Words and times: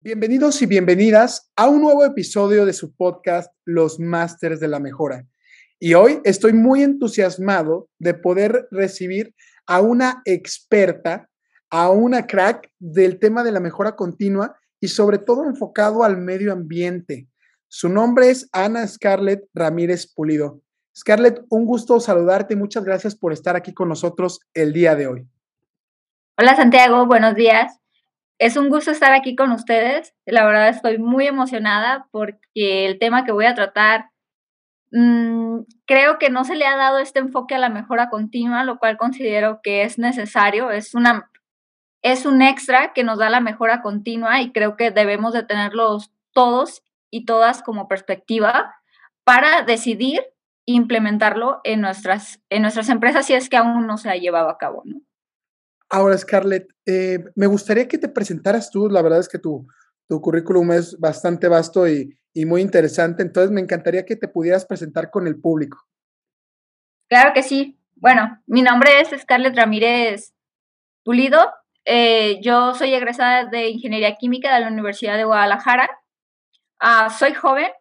Bienvenidos 0.00 0.62
y 0.62 0.66
bienvenidas 0.66 1.50
a 1.56 1.66
un 1.68 1.82
nuevo 1.82 2.04
episodio 2.04 2.64
de 2.64 2.72
su 2.72 2.94
podcast 2.94 3.52
Los 3.64 3.98
Masters 3.98 4.60
de 4.60 4.68
la 4.68 4.78
Mejora. 4.78 5.26
Y 5.80 5.94
hoy 5.94 6.20
estoy 6.22 6.52
muy 6.52 6.84
entusiasmado 6.84 7.88
de 7.98 8.14
poder 8.14 8.68
recibir 8.70 9.34
a 9.66 9.80
una 9.80 10.22
experta, 10.24 11.28
a 11.68 11.90
una 11.90 12.28
crack 12.28 12.70
del 12.78 13.18
tema 13.18 13.42
de 13.42 13.50
la 13.50 13.58
mejora 13.58 13.96
continua 13.96 14.56
y 14.78 14.86
sobre 14.86 15.18
todo 15.18 15.44
enfocado 15.46 16.04
al 16.04 16.16
medio 16.16 16.52
ambiente. 16.52 17.26
Su 17.66 17.88
nombre 17.88 18.30
es 18.30 18.48
Ana 18.52 18.86
Scarlett 18.86 19.48
Ramírez 19.52 20.06
Pulido. 20.14 20.62
Scarlett, 20.96 21.42
un 21.48 21.66
gusto 21.66 21.98
saludarte 21.98 22.54
y 22.54 22.56
muchas 22.56 22.84
gracias 22.84 23.16
por 23.16 23.32
estar 23.32 23.56
aquí 23.56 23.74
con 23.74 23.88
nosotros 23.88 24.38
el 24.54 24.72
día 24.72 24.94
de 24.94 25.08
hoy. 25.08 25.26
Hola 26.36 26.54
Santiago, 26.54 27.04
buenos 27.06 27.34
días 27.34 27.80
es 28.38 28.56
un 28.56 28.68
gusto 28.68 28.90
estar 28.90 29.12
aquí 29.12 29.36
con 29.36 29.52
ustedes. 29.52 30.14
La 30.24 30.44
verdad 30.44 30.68
estoy 30.68 30.98
muy 30.98 31.26
emocionada 31.26 32.08
porque 32.10 32.86
el 32.86 32.98
tema 32.98 33.24
que 33.24 33.32
voy 33.32 33.46
a 33.46 33.54
tratar 33.54 34.10
mm, 34.92 35.60
creo 35.86 36.18
que 36.18 36.30
no 36.30 36.44
se 36.44 36.54
le 36.54 36.66
ha 36.66 36.76
dado 36.76 36.98
este 36.98 37.18
enfoque 37.18 37.54
a 37.54 37.58
la 37.58 37.68
mejora 37.68 38.10
continua, 38.10 38.64
lo 38.64 38.78
cual 38.78 38.96
considero 38.96 39.60
que 39.62 39.82
es 39.82 39.98
necesario. 39.98 40.70
Es 40.70 40.94
una 40.94 41.30
es 42.02 42.26
un 42.26 42.42
extra 42.42 42.92
que 42.92 43.04
nos 43.04 43.18
da 43.18 43.28
la 43.28 43.40
mejora 43.40 43.82
continua 43.82 44.40
y 44.40 44.52
creo 44.52 44.76
que 44.76 44.90
debemos 44.90 45.32
de 45.32 45.42
tenerlos 45.42 46.12
todos 46.32 46.82
y 47.10 47.24
todas 47.24 47.62
como 47.62 47.88
perspectiva 47.88 48.76
para 49.24 49.62
decidir 49.62 50.22
implementarlo 50.64 51.60
en 51.64 51.80
nuestras, 51.80 52.40
en 52.50 52.62
nuestras 52.62 52.88
empresas 52.88 53.26
si 53.26 53.34
es 53.34 53.48
que 53.48 53.56
aún 53.56 53.86
no 53.86 53.98
se 53.98 54.10
ha 54.10 54.16
llevado 54.16 54.48
a 54.48 54.58
cabo, 54.58 54.82
¿no? 54.84 55.00
Ahora, 55.90 56.18
Scarlett, 56.18 56.68
eh, 56.86 57.24
me 57.34 57.46
gustaría 57.46 57.88
que 57.88 57.98
te 57.98 58.08
presentaras 58.08 58.70
tú. 58.70 58.88
La 58.88 59.02
verdad 59.02 59.20
es 59.20 59.28
que 59.28 59.38
tu, 59.38 59.66
tu 60.08 60.20
currículum 60.20 60.72
es 60.72 60.98
bastante 60.98 61.48
vasto 61.48 61.88
y, 61.88 62.14
muy 62.46 62.60
interesante. 62.60 63.22
Entonces, 63.22 63.50
me 63.50 63.60
encantaría 63.60 64.04
que 64.04 64.14
te 64.14 64.28
pudieras 64.28 64.64
presentar 64.64 65.10
con 65.10 65.26
el 65.26 65.40
público. 65.40 65.78
Claro 67.08 67.32
que 67.34 67.42
sí. 67.42 67.76
Bueno, 67.96 68.40
mi 68.46 68.62
nombre 68.62 69.00
es 69.00 69.08
Scarlett 69.20 69.56
Ramírez 69.56 70.34
Pulido. 71.02 71.52
Eh, 71.84 72.38
yo 72.40 72.74
soy 72.74 72.94
egresada 72.94 73.46
de 73.46 73.70
Ingeniería 73.70 74.14
Química 74.14 74.54
de 74.54 74.60
la 74.60 74.68
Universidad 74.68 75.16
de 75.16 75.24
Guadalajara. 75.24 75.88
Ah, 76.78 77.10
soy 77.10 77.34
joven, 77.34 77.72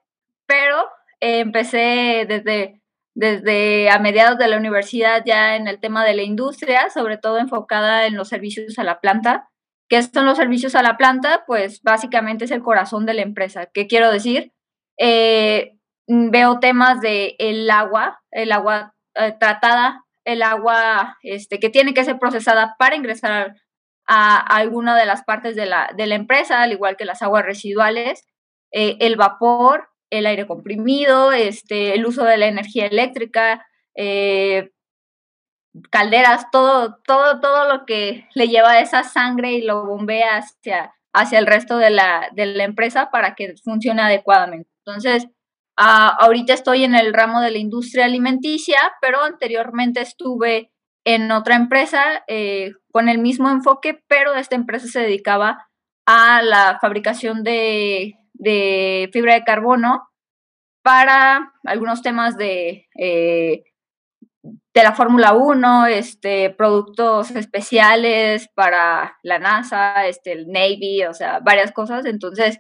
pero 0.48 0.88
eh, 1.20 1.42
empecé 1.42 2.26
desde 2.28 2.82
desde 3.18 3.90
a 3.90 3.98
mediados 3.98 4.38
de 4.38 4.48
la 4.48 4.58
universidad 4.58 5.24
ya 5.26 5.56
en 5.56 5.68
el 5.68 5.80
tema 5.80 6.06
de 6.06 6.14
la 6.14 6.22
industria, 6.22 6.92
sobre 6.92 7.18
todo 7.18 7.40
enfocada 7.40 8.06
en 8.06 8.16
los 8.16 8.30
servicios 8.30 8.78
a 8.78 8.84
la 8.84 9.00
planta. 9.00 9.50
¿Qué 9.90 10.04
son 10.04 10.28
los 10.28 10.38
servicios 10.38 10.76
a 10.76 10.84
la 10.84 10.98
planta? 10.98 11.44
Pues 11.48 11.82
básicamente 11.82 12.46
es 12.46 12.52
el 12.52 12.62
corazón 12.62 13.08
de 13.08 13.16
la 13.16 13.24
empresa. 13.24 13.66
¿Qué 13.74 13.88
quiero 13.88 14.12
decir? 14.12 14.54
Eh, 15.00 15.72
veo 16.08 16.60
temas 16.60 17.02
de 17.02 17.36
el 17.40 17.68
agua, 17.72 18.22
el 18.30 18.52
agua 18.52 18.94
eh, 19.16 19.34
tratada, 19.40 20.06
el 20.24 20.44
agua 20.44 21.18
este, 21.24 21.60
que 21.60 21.72
tiene 21.72 21.96
que 21.96 22.04
ser 22.04 22.20
procesada 22.20 22.76
para 22.78 22.96
ingresar 22.96 23.56
a, 24.06 24.38
alguna 24.38 24.96
de 24.96 25.08
las 25.08 25.24
partes 25.24 25.56
de 25.56 25.66
la, 25.66 25.90
de 25.98 26.06
la, 26.06 26.14
empresa, 26.14 26.62
al 26.62 26.72
igual 26.72 26.96
que 26.96 27.06
las 27.06 27.24
aguas 27.24 27.44
residuales, 27.44 28.28
eh, 28.72 28.98
el 29.00 29.16
vapor, 29.16 29.90
el 30.10 30.26
aire 30.26 30.48
comprimido, 30.48 31.32
este, 31.32 31.94
el 31.96 32.06
uso 32.06 32.24
de 32.24 32.38
la 32.38 32.48
energía 32.48 32.86
eléctrica, 32.88 33.66
eh, 33.96 34.72
calderas, 35.90 36.50
todo, 36.52 37.00
todo, 37.06 37.40
todo 37.40 37.68
lo 37.72 37.86
que 37.86 38.28
le 38.34 38.48
lleva 38.48 38.80
esa 38.80 39.04
sangre 39.04 39.54
y 39.54 39.62
lo 39.62 39.86
bombea 39.86 40.38
hacia, 40.38 40.94
hacia 41.14 41.40
el 41.40 41.48
resto 41.48 41.78
de 41.78 41.90
la, 41.90 42.30
de 42.34 42.46
la 42.46 42.64
empresa 42.64 43.10
para 43.12 43.36
que 43.36 43.56
funcione 43.64 44.02
adecuadamente. 44.02 44.70
Entonces, 44.86 45.28
ahorita 45.78 46.54
estoy 46.54 46.84
en 46.84 46.96
el 46.96 47.14
ramo 47.14 47.42
de 47.42 47.52
la 47.52 47.58
industria 47.60 48.06
alimenticia, 48.06 48.80
pero 49.02 49.22
anteriormente 49.22 50.02
estuve 50.02 50.72
en 51.06 51.32
otra 51.32 51.56
empresa 51.56 52.24
eh, 52.28 52.72
con 52.92 53.10
el 53.10 53.20
mismo 53.20 53.50
enfoque, 53.50 54.04
pero 54.08 54.34
esta 54.34 54.56
empresa 54.56 54.88
se 54.88 55.02
dedicaba 55.02 55.70
a 56.06 56.42
la 56.42 56.80
fabricación 56.82 57.44
de 57.44 58.16
de 58.38 59.10
fibra 59.12 59.34
de 59.34 59.44
carbono 59.44 60.08
para 60.84 61.54
algunos 61.66 62.02
temas 62.02 62.38
de, 62.38 62.88
eh, 62.98 63.64
de 64.74 64.84
la 64.84 64.94
Fórmula 64.94 65.34
1, 65.34 65.88
este, 65.88 66.50
productos 66.52 67.32
especiales 67.32 68.48
para 68.54 69.18
la 69.24 69.40
NASA, 69.40 70.08
este, 70.08 70.32
el 70.32 70.48
Navy, 70.48 71.04
o 71.04 71.14
sea, 71.14 71.40
varias 71.40 71.72
cosas. 71.72 72.06
Entonces, 72.06 72.60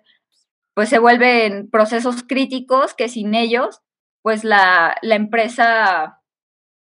pues 0.73 0.89
se 0.89 0.99
vuelven 0.99 1.69
procesos 1.69 2.23
críticos 2.23 2.94
que 2.94 3.07
sin 3.07 3.33
ellos, 3.33 3.81
pues 4.21 4.44
la, 4.44 4.95
la 5.01 5.15
empresa 5.15 6.21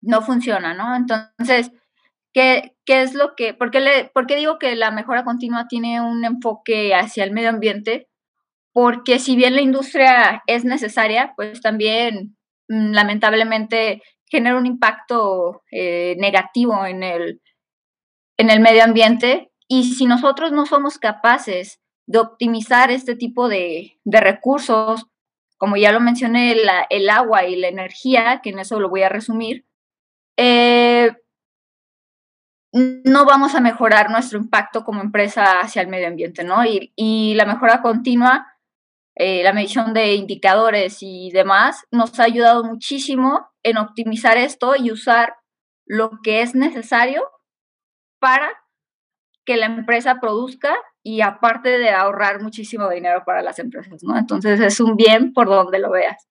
no 0.02 0.22
funciona, 0.22 0.74
¿no? 0.74 0.96
Entonces, 0.96 1.72
¿qué, 2.34 2.76
¿qué, 2.86 3.02
es 3.02 3.14
lo 3.14 3.36
que, 3.36 3.54
por 3.54 3.72
qué, 3.72 3.80
le, 3.80 4.06
por 4.14 4.28
qué 4.28 4.36
digo 4.36 4.60
que 4.60 4.76
la 4.76 4.92
mejora 4.92 5.24
continua 5.24 5.68
tiene 5.68 6.02
un 6.02 6.24
enfoque 6.24 6.96
hacia 6.96 7.24
el 7.24 7.32
medio 7.32 7.50
ambiente? 7.50 8.08
Porque 8.76 9.20
si 9.20 9.38
bien 9.38 9.56
la 9.56 9.62
industria 9.62 10.44
es 10.48 10.66
necesaria, 10.66 11.32
pues 11.38 11.62
también 11.62 12.36
mm, 12.68 12.92
lamentablemente 12.92 14.04
genera 14.26 14.58
un 14.58 14.66
impacto 14.66 15.64
eh, 15.72 16.18
negativo 16.20 16.86
en 16.86 17.02
el, 17.02 17.42
en 18.36 18.50
el 18.50 18.60
medio 18.60 18.84
ambiente. 18.84 19.50
Y 19.70 19.94
si 19.94 20.06
nosotros 20.08 20.52
no 20.52 20.66
somos 20.66 20.98
capaces 20.98 21.80
de 22.06 22.20
optimizar 22.20 22.92
este 22.92 23.16
tipo 23.16 23.48
de, 23.48 23.98
recursos, 24.04 25.06
como 25.56 25.78
ya 25.78 25.94
lo 25.94 26.02
mencioné, 26.02 26.58
el 26.90 27.10
agua 27.10 27.46
y 27.46 27.56
la 27.56 27.70
energía, 27.70 28.42
que 28.44 28.50
en 28.50 28.60
eso 28.60 28.82
lo 28.82 28.90
voy 28.90 29.04
a 29.04 29.10
resumir, 29.10 29.66
eh, 30.36 31.14
no 32.74 33.24
vamos 33.24 33.56
a 33.56 33.62
mejorar 33.62 34.12
nuestro 34.12 34.38
impacto 34.38 34.84
como 34.84 35.00
empresa 35.00 35.62
hacia 35.62 35.82
el 35.82 35.88
medio 35.88 36.10
ambiente, 36.10 36.44
¿no? 36.44 36.66
Y, 36.66 36.92
y 36.98 37.36
la 37.36 37.46
mejora 37.46 37.82
continua 37.82 38.52
eh, 39.16 39.44
la 39.44 39.54
medición 39.54 39.94
de 39.94 40.16
indicadores 40.16 40.98
y 41.02 41.32
demás, 41.32 41.86
nos 41.92 42.20
ha 42.20 42.24
ayudado 42.24 42.64
muchísimo 42.64 43.48
en 43.64 43.78
optimizar 43.78 44.38
esto 44.38 44.76
y 44.76 44.92
usar 44.92 45.36
lo 45.86 46.20
que 46.22 46.42
es 46.42 46.54
necesario 46.54 47.24
para 48.20 48.50
que 49.46 49.56
la 49.58 49.68
empresa 49.68 50.20
produzca 50.20 50.76
y 51.04 51.22
aparte 51.22 51.78
de 51.78 51.90
ahorrar 51.92 52.42
muchísimo 52.42 52.90
dinero 52.90 53.24
para 53.26 53.42
las 53.42 53.60
empresas, 53.60 54.04
¿no? 54.04 54.18
Entonces 54.18 54.60
es 54.60 54.80
un 54.80 54.96
bien 54.96 55.34
por 55.34 55.48
donde 55.48 55.80
lo 55.80 55.92
veas. 55.92 56.28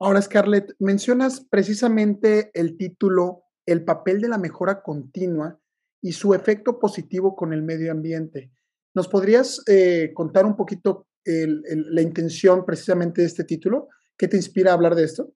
Ahora, 0.00 0.22
Scarlett, 0.22 0.74
mencionas 0.78 1.46
precisamente 1.50 2.50
el 2.54 2.78
título, 2.78 3.44
el 3.66 3.84
papel 3.84 4.22
de 4.22 4.28
la 4.28 4.38
mejora 4.38 4.82
continua 4.82 5.60
y 6.00 6.12
su 6.12 6.32
efecto 6.32 6.78
positivo 6.78 7.36
con 7.36 7.52
el 7.52 7.62
medio 7.62 7.92
ambiente. 7.92 8.50
¿Nos 8.94 9.08
podrías 9.08 9.62
eh, 9.68 10.12
contar 10.14 10.46
un 10.46 10.56
poquito 10.56 11.06
la 11.24 12.02
intención 12.02 12.64
precisamente 12.64 13.20
de 13.20 13.26
este 13.26 13.44
título? 13.44 13.88
¿Qué 14.16 14.28
te 14.28 14.36
inspira 14.36 14.70
a 14.70 14.74
hablar 14.74 14.94
de 14.94 15.04
esto? 15.04 15.32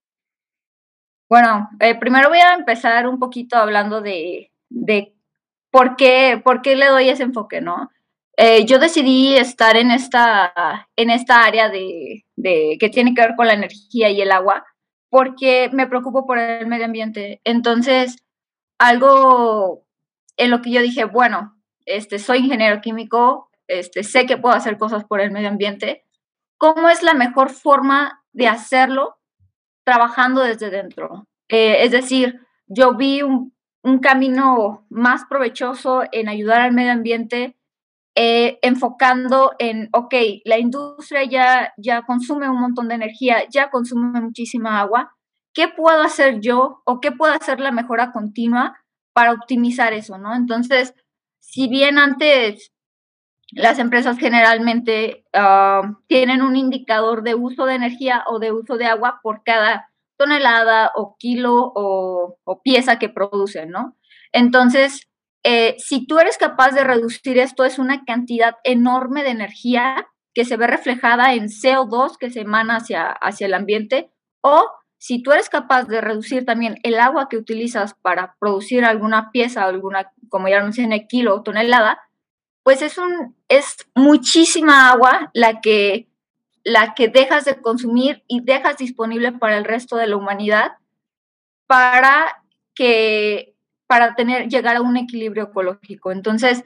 Bueno, 1.28 1.68
eh, 1.80 1.98
primero 1.98 2.28
voy 2.28 2.38
a 2.38 2.54
empezar 2.54 3.08
un 3.08 3.18
poquito 3.18 3.56
hablando 3.56 4.00
de, 4.00 4.52
de 4.68 5.14
por, 5.70 5.96
qué, 5.96 6.40
por 6.44 6.62
qué 6.62 6.76
le 6.76 6.86
doy 6.86 7.08
ese 7.08 7.22
enfoque, 7.22 7.60
¿no? 7.60 7.90
Eh, 8.36 8.64
yo 8.66 8.78
decidí 8.78 9.36
estar 9.36 9.76
en 9.76 9.90
esta, 9.90 10.88
en 10.96 11.10
esta 11.10 11.44
área 11.44 11.68
de, 11.68 12.24
de, 12.36 12.76
que 12.80 12.88
tiene 12.88 13.14
que 13.14 13.22
ver 13.22 13.36
con 13.36 13.46
la 13.46 13.54
energía 13.54 14.10
y 14.10 14.20
el 14.20 14.32
agua 14.32 14.64
porque 15.08 15.70
me 15.72 15.86
preocupo 15.86 16.26
por 16.26 16.38
el 16.38 16.66
medio 16.66 16.86
ambiente. 16.86 17.40
Entonces, 17.44 18.16
algo 18.78 19.86
en 20.36 20.50
lo 20.50 20.60
que 20.60 20.72
yo 20.72 20.82
dije, 20.82 21.04
bueno, 21.04 21.56
este, 21.86 22.18
soy 22.18 22.38
ingeniero 22.38 22.80
químico, 22.80 23.48
este, 23.68 24.02
sé 24.02 24.26
que 24.26 24.36
puedo 24.36 24.54
hacer 24.54 24.78
cosas 24.78 25.04
por 25.04 25.20
el 25.20 25.30
medio 25.30 25.48
ambiente, 25.48 26.04
¿cómo 26.58 26.88
es 26.88 27.02
la 27.02 27.14
mejor 27.14 27.50
forma 27.50 28.22
de 28.32 28.48
hacerlo 28.48 29.16
trabajando 29.84 30.42
desde 30.42 30.70
dentro? 30.70 31.26
Eh, 31.48 31.84
es 31.84 31.90
decir, 31.90 32.40
yo 32.66 32.94
vi 32.94 33.22
un, 33.22 33.54
un 33.82 33.98
camino 33.98 34.86
más 34.88 35.24
provechoso 35.28 36.02
en 36.10 36.28
ayudar 36.28 36.62
al 36.62 36.72
medio 36.72 36.92
ambiente, 36.92 37.56
eh, 38.16 38.58
enfocando 38.62 39.52
en, 39.58 39.88
ok, 39.92 40.14
la 40.44 40.58
industria 40.58 41.24
ya, 41.24 41.74
ya 41.76 42.02
consume 42.02 42.48
un 42.48 42.60
montón 42.60 42.88
de 42.88 42.94
energía, 42.94 43.44
ya 43.50 43.70
consume 43.70 44.20
muchísima 44.20 44.80
agua, 44.80 45.16
¿qué 45.52 45.68
puedo 45.68 46.02
hacer 46.02 46.40
yo 46.40 46.82
o 46.84 47.00
qué 47.00 47.12
puedo 47.12 47.34
hacer 47.34 47.60
la 47.60 47.72
mejora 47.72 48.12
continua 48.12 48.78
para 49.12 49.32
optimizar 49.32 49.92
eso, 49.92 50.16
¿no? 50.18 50.34
Entonces, 50.34 50.94
si 51.40 51.68
bien 51.68 51.98
antes 51.98 52.72
las 53.54 53.78
empresas 53.78 54.18
generalmente 54.18 55.24
ah, 55.32 55.98
tienen 56.06 56.42
un 56.42 56.56
indicador 56.56 57.22
de 57.22 57.34
uso 57.34 57.66
de 57.66 57.74
energía 57.74 58.24
o 58.28 58.38
de 58.38 58.52
uso 58.52 58.76
de 58.76 58.86
agua 58.86 59.20
por 59.22 59.42
cada 59.44 59.90
tonelada 60.16 60.92
o 60.94 61.16
kilo 61.18 61.72
o, 61.74 62.38
pieza 62.62 62.98
que 62.98 63.08
producen, 63.08 63.70
¿no? 63.70 63.96
Entonces, 64.32 65.08
eh, 65.42 65.76
si 65.78 66.06
tú 66.06 66.18
eres 66.18 66.38
capaz 66.38 66.70
de 66.70 66.84
reducir 66.84 67.38
esto, 67.38 67.64
es 67.64 67.78
una 67.78 68.04
cantidad 68.04 68.56
enorme 68.64 69.22
de 69.22 69.30
energía 69.30 70.06
que 70.32 70.44
se 70.44 70.56
ve 70.56 70.66
reflejada 70.66 71.34
en 71.34 71.48
CO2 71.48 72.16
que 72.18 72.30
se 72.30 72.40
emana 72.40 72.76
hacia, 72.76 73.10
hacia 73.10 73.46
el 73.46 73.54
ambiente, 73.54 74.10
o 74.40 74.66
si 74.98 75.22
tú 75.22 75.32
eres 75.32 75.50
capaz 75.50 75.84
de 75.84 76.00
reducir 76.00 76.46
también 76.46 76.78
el 76.82 76.98
agua 76.98 77.28
que 77.28 77.36
utilizas 77.36 77.94
para 77.94 78.36
producir 78.38 78.84
alguna 78.84 79.30
pieza, 79.30 79.64
alguna, 79.64 80.12
como 80.30 80.48
ya 80.48 80.62
mencioné, 80.62 81.06
kilo 81.06 81.36
o 81.36 81.42
tonelada, 81.42 82.00
pues 82.64 82.82
es, 82.82 82.98
un, 82.98 83.36
es 83.48 83.86
muchísima 83.94 84.90
agua 84.90 85.30
la 85.34 85.60
que 85.60 86.08
la 86.64 86.94
que 86.94 87.08
dejas 87.08 87.44
de 87.44 87.60
consumir 87.60 88.24
y 88.26 88.40
dejas 88.40 88.78
disponible 88.78 89.32
para 89.32 89.58
el 89.58 89.64
resto 89.64 89.96
de 89.96 90.06
la 90.06 90.16
humanidad 90.16 90.72
para 91.66 92.42
que 92.74 93.54
para 93.86 94.14
tener 94.14 94.48
llegar 94.48 94.76
a 94.76 94.80
un 94.80 94.96
equilibrio 94.96 95.44
ecológico. 95.44 96.10
Entonces, 96.10 96.64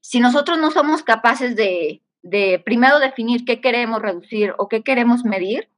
si 0.00 0.18
nosotros 0.18 0.58
no 0.58 0.72
somos 0.72 1.04
capaces 1.04 1.54
de, 1.54 2.02
de 2.22 2.60
primero 2.64 2.98
definir 2.98 3.44
qué 3.44 3.60
queremos 3.60 4.02
reducir 4.02 4.52
o 4.58 4.68
qué 4.68 4.82
queremos 4.82 5.24
medir, 5.24 5.70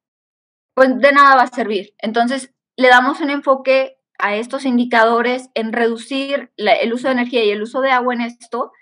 pues 0.73 0.99
de 0.99 1.13
nada 1.13 1.37
va 1.37 1.43
a 1.43 1.47
servir. 1.49 1.95
Entonces, 1.99 2.55
le 2.77 2.89
damos 2.89 3.21
un 3.21 3.29
enfoque 3.29 3.99
a 4.19 4.35
estos 4.35 4.65
indicadores 4.65 5.51
en 5.55 5.75
reducir 5.75 6.51
el 6.57 6.93
uso 6.93 7.09
de 7.09 7.15
energía 7.15 7.45
y 7.45 7.51
el 7.51 7.63
uso 7.63 7.83
de 7.83 7.91
agua 7.91 8.15
en 8.15 8.23
esto 8.23 8.73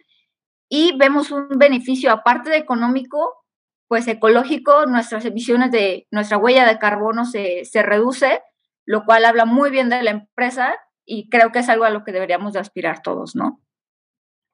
y 0.75 0.97
vemos 0.97 1.31
un 1.31 1.49
beneficio 1.59 2.11
aparte 2.11 2.49
de 2.49 2.57
económico 2.57 3.45
pues 3.89 4.09
ecológico, 4.09 4.87
nuestras 4.87 5.23
emisiones 5.27 5.71
de 5.71 6.07
nuestra 6.11 6.39
huella 6.39 6.67
de 6.67 6.79
carbono 6.79 7.27
se, 7.27 7.67
se 7.67 7.83
reduce, 7.83 8.41
lo 8.87 9.05
cual 9.05 9.27
habla 9.27 9.45
muy 9.45 9.69
bien 9.69 9.91
de 9.91 10.03
la 10.03 10.13
empresa 10.13 10.75
y 11.05 11.29
creo 11.29 11.53
que 11.53 11.59
es 11.59 11.69
algo 11.69 11.85
a 11.85 11.91
lo 11.91 12.05
que 12.05 12.13
deberíamos 12.13 12.55
de 12.55 12.61
aspirar 12.61 13.03
todos, 13.03 13.37
¿no? 13.37 13.61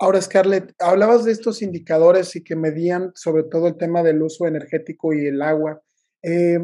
Ahora, 0.01 0.21
Scarlett, 0.21 0.75
hablabas 0.81 1.25
de 1.25 1.31
estos 1.31 1.63
indicadores 1.63 2.35
y 2.35 2.43
que 2.43 2.57
medían 2.57 3.13
sobre 3.15 3.45
todo 3.45 3.69
el 3.69 3.77
tema 3.77 4.03
del 4.03 4.21
uso 4.21 4.49
energético 4.49 5.13
y 5.13 5.25
el 5.25 5.41
agua. 5.41 5.81
Eh, 6.25 6.59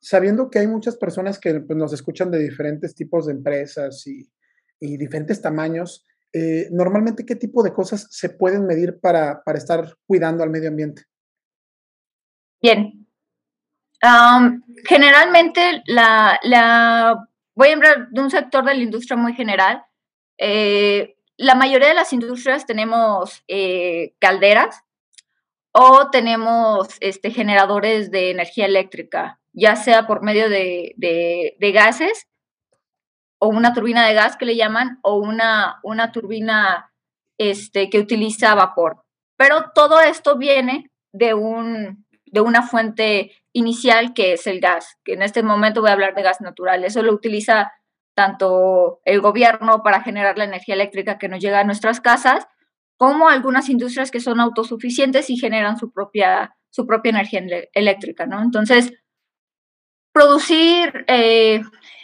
sabiendo 0.00 0.50
que 0.50 0.60
hay 0.60 0.68
muchas 0.68 0.96
personas 0.96 1.40
que 1.40 1.58
pues, 1.58 1.76
nos 1.76 1.92
escuchan 1.92 2.30
de 2.30 2.38
diferentes 2.38 2.94
tipos 2.94 3.26
de 3.26 3.32
empresas 3.32 4.06
y, 4.06 4.30
y 4.78 4.96
diferentes 4.98 5.42
tamaños, 5.42 6.06
eh, 6.32 6.68
normalmente, 6.70 7.26
¿qué 7.26 7.34
tipo 7.34 7.62
de 7.62 7.72
cosas 7.72 8.06
se 8.10 8.30
pueden 8.30 8.66
medir 8.66 9.00
para, 9.00 9.42
para 9.42 9.58
estar 9.58 9.96
cuidando 10.06 10.42
al 10.42 10.50
medio 10.50 10.68
ambiente? 10.68 11.04
Bien. 12.62 13.06
generalmente, 14.84 15.82
la, 15.86 17.26
voy 17.54 17.68
a 17.68 17.72
hablar 17.72 18.08
de 18.10 18.20
un 18.20 18.30
sector 18.30 18.64
de 18.64 18.74
la 18.74 18.82
industria 18.82 19.16
muy 19.16 19.34
general. 19.34 19.84
Eh, 20.38 21.16
la 21.36 21.54
mayoría 21.54 21.88
de 21.88 21.94
las 21.94 22.12
industrias 22.12 22.66
tenemos 22.66 23.42
eh, 23.48 24.14
calderas 24.18 24.82
o 25.72 26.10
tenemos 26.10 26.88
este, 27.00 27.30
generadores 27.30 28.10
de 28.10 28.30
energía 28.30 28.66
eléctrica, 28.66 29.40
ya 29.52 29.76
sea 29.76 30.06
por 30.06 30.22
medio 30.22 30.48
de, 30.48 30.94
gases 31.72 32.26
o 33.42 33.48
una 33.48 33.72
turbina 33.72 34.06
de 34.06 34.14
gas 34.14 34.36
que 34.36 34.44
le 34.44 34.56
llaman, 34.56 34.98
o 35.02 35.16
una, 35.16 35.80
una 35.82 36.12
turbina 36.12 36.92
este, 37.38 37.88
que 37.88 37.98
utiliza 37.98 38.54
vapor. 38.54 39.02
Pero 39.36 39.72
todo 39.74 40.00
esto 40.00 40.36
viene 40.36 40.90
de 41.12 41.32
un, 41.32 42.06
de 42.26 42.40
una 42.40 42.62
fuente 42.62 43.32
inicial 43.52 44.12
que 44.12 44.34
es 44.34 44.46
el 44.46 44.60
gas, 44.60 44.98
que 45.04 45.14
en 45.14 45.22
este 45.22 45.42
momento 45.42 45.80
voy 45.80 45.90
a 45.90 45.94
hablar 45.94 46.14
de 46.14 46.22
gas 46.22 46.40
natural. 46.40 46.84
Eso 46.84 47.02
lo 47.02 47.12
utiliza 47.12 47.72
tanto 48.14 49.00
el 49.04 49.22
gobierno 49.22 49.82
para 49.82 50.02
generar 50.02 50.36
la 50.36 50.44
energía 50.44 50.74
eléctrica 50.74 51.18
que 51.18 51.28
nos 51.28 51.40
llega 51.40 51.60
a 51.60 51.64
nuestras 51.64 52.00
casas, 52.00 52.46
como 52.98 53.30
algunas 53.30 53.70
industrias 53.70 54.10
que 54.10 54.20
son 54.20 54.40
autosuficientes 54.40 55.30
y 55.30 55.38
generan 55.38 55.78
su 55.78 55.90
propia, 55.90 56.54
su 56.68 56.86
propia 56.86 57.10
energía 57.10 57.42
eléctrica, 57.72 58.26
¿no? 58.26 58.42
Entonces, 58.42 58.92
producir 60.12 61.06
eh, 61.08 61.62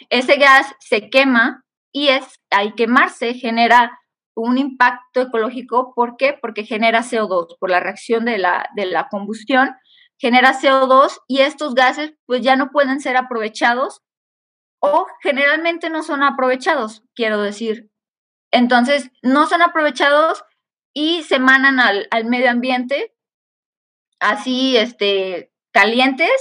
ese 0.09 0.37
gas 0.37 0.73
se 0.79 1.09
quema 1.09 1.63
y 1.91 2.09
es, 2.09 2.25
al 2.49 2.75
quemarse 2.75 3.33
genera 3.33 3.99
un 4.35 4.57
impacto 4.57 5.21
ecológico. 5.21 5.93
¿Por 5.95 6.15
qué? 6.17 6.37
Porque 6.39 6.63
genera 6.63 7.01
CO2 7.01 7.57
por 7.59 7.69
la 7.69 7.79
reacción 7.79 8.25
de 8.25 8.37
la, 8.37 8.69
de 8.75 8.85
la 8.85 9.07
combustión 9.09 9.75
genera 10.19 10.59
CO2 10.59 11.19
y 11.27 11.41
estos 11.41 11.75
gases 11.75 12.13
pues 12.25 12.41
ya 12.41 12.55
no 12.55 12.71
pueden 12.71 12.99
ser 12.99 13.17
aprovechados 13.17 14.01
o 14.79 15.07
generalmente 15.21 15.89
no 15.89 16.03
son 16.03 16.23
aprovechados, 16.23 17.03
quiero 17.15 17.41
decir. 17.41 17.89
Entonces, 18.51 19.11
no 19.21 19.47
son 19.47 19.61
aprovechados 19.61 20.43
y 20.93 21.23
se 21.23 21.35
emanan 21.35 21.79
al, 21.79 22.07
medio 22.25 22.49
ambiente 22.49 23.13
así, 24.19 24.77
este, 24.77 25.51
calientes 25.71 26.31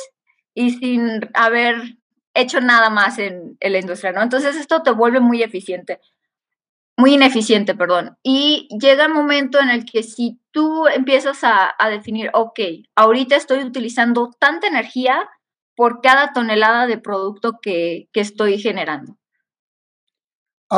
y 0.55 0.71
sin 0.71 1.29
haber 1.35 1.97
hecho 2.37 2.61
nada 2.61 2.91
más 2.91 3.19
en, 3.19 3.57
en 3.61 3.73
la 3.73 3.79
industria, 3.79 4.13
¿no? 4.13 4.23
Entonces, 4.23 4.57
esto 4.57 4.83
te 4.83 4.91
vuelve 4.91 5.21
muy 5.21 5.43
eficiente 5.43 6.01
muy 6.97 7.15
ineficiente, 7.15 7.75
perdón. 7.75 8.17
Y 8.23 8.69
llega 8.81 9.05
el 9.05 9.13
momento 9.13 9.61
en 9.61 9.69
el 9.69 9.85
que 9.85 10.03
si 10.03 10.41
tú 10.51 10.87
empiezas 10.87 11.41
a, 11.43 11.75
definir, 11.91 12.31
ok, 12.33 12.59
ahorita 12.95 13.37
estoy 13.37 13.63
utilizando 13.63 14.31
tanta 14.39 14.67
energía 14.67 15.29
por 15.75 16.01
cada 16.01 16.33
tonelada 16.33 16.87
de 16.87 16.99
producto 16.99 17.59
que, 17.61 18.09
estoy 18.15 18.59
generando. 18.59 19.19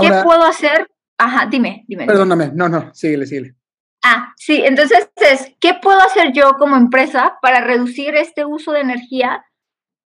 ¿Qué 0.01 0.11
puedo 0.25 0.43
hacer? 0.43 0.91
Ajá, 1.17 1.47
dime, 1.47 1.85
dime. 1.87 2.07
Perdóname, 2.07 2.51
no, 2.53 2.69
no, 2.69 2.93
síguele, 2.95 3.27
síguele. 3.27 3.55
Ah, 4.03 4.33
sí, 4.37 4.63
entonces 4.65 5.11
es, 5.17 5.53
¿qué 5.61 5.75
puedo 5.75 6.01
hacer 6.01 6.33
yo 6.33 6.53
como 6.59 6.77
empresa 6.77 7.39
para 7.43 7.61
reducir 7.61 8.15
este 8.15 8.45
uso 8.45 8.73
de 8.73 8.81
energía 8.81 9.45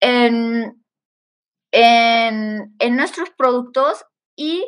en, 0.01 0.82
en, 1.73 2.97
nuestros 2.97 3.31
productos 3.31 4.05
y 4.37 4.65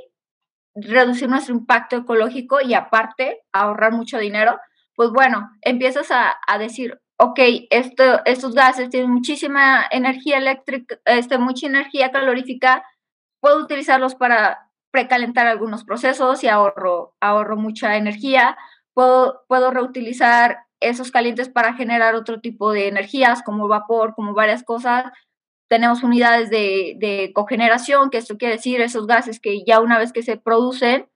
reducir 0.75 1.29
nuestro 1.29 1.55
impacto 1.55 1.97
ecológico 1.97 2.61
y 2.61 2.75
aparte 2.75 3.43
ahorrar 3.53 3.93
mucho 3.93 4.19
dinero, 4.19 4.59
pues 4.97 5.11
bueno, 5.11 5.51
empiezas 5.61 6.09
a, 6.11 6.59
decir, 6.59 7.01
ok, 7.19 7.39
esto, 7.71 8.25
estos 8.25 8.55
gases 8.55 8.91
tienen 8.91 9.11
muchísima 9.11 9.85
energía 9.91 10.39
eléctrica, 10.39 10.99
este, 11.05 11.39
mucha 11.39 11.67
energía 11.67 12.11
calorífica, 12.11 12.85
puedo 13.41 13.59
utilizarlos 13.59 14.15
para 14.15 14.71
precalentar 14.91 15.47
algunos 15.47 15.85
procesos 15.85 16.43
y 16.43 16.49
ahorro, 16.49 17.15
ahorro 17.21 17.57
mucha 17.57 17.97
energía, 17.97 18.57
puedo, 18.95 19.45
puedo 19.49 19.71
reutilizar 19.71 20.67
esos 20.81 21.11
calientes 21.11 21.49
para 21.49 21.75
generar 21.75 22.15
otro 22.15 22.41
tipo 22.41 22.73
de 22.73 22.89
energías 22.89 23.43
como 23.43 23.69
vapor, 23.69 24.15
como 24.15 24.35
varias 24.35 24.63
cosas, 24.63 25.05
tenemos 25.69 26.03
unidades 26.03 26.51
de, 26.51 27.31
cogeneración, 27.35 28.11
que 28.11 28.19
esto 28.19 28.37
quiere 28.37 28.57
decir 28.57 28.81
esos 28.81 29.07
gases 29.07 29.41
que 29.41 29.65
ya 29.67 29.81
una 29.81 29.99
vez 29.99 30.13
que 30.13 30.23
se 30.23 30.37
producen, 30.37 31.09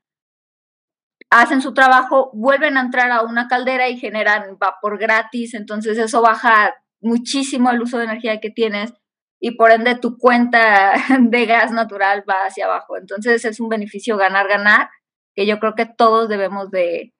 hacen 1.30 1.60
su 1.60 1.74
trabajo, 1.74 2.30
vuelven 2.32 2.76
a 2.76 2.80
entrar 2.80 3.10
a 3.10 3.22
una 3.22 3.48
caldera 3.48 3.88
y 3.88 3.98
generan 3.98 4.56
vapor 4.58 4.98
gratis, 4.98 5.54
entonces 5.54 5.98
eso 5.98 6.22
baja 6.22 6.74
muchísimo 7.00 7.70
el 7.70 7.82
uso 7.82 7.98
de 7.98 8.04
energía 8.04 8.40
que 8.40 8.50
tienes 8.50 8.92
y 9.40 9.56
por 9.56 9.70
ende 9.70 9.94
tu 9.94 10.16
cuenta 10.16 10.94
de 11.20 11.46
gas 11.46 11.70
natural 11.70 12.24
va 12.28 12.46
hacia 12.46 12.64
abajo. 12.64 12.96
Entonces 12.96 13.44
es 13.44 13.60
un 13.60 13.68
beneficio 13.68 14.16
ganar-ganar 14.16 14.88
que 15.34 15.46
yo 15.46 15.60
creo 15.60 15.74
que 15.76 15.86
todos 15.86 16.28
debemos 16.28 16.70
de, 16.70 17.12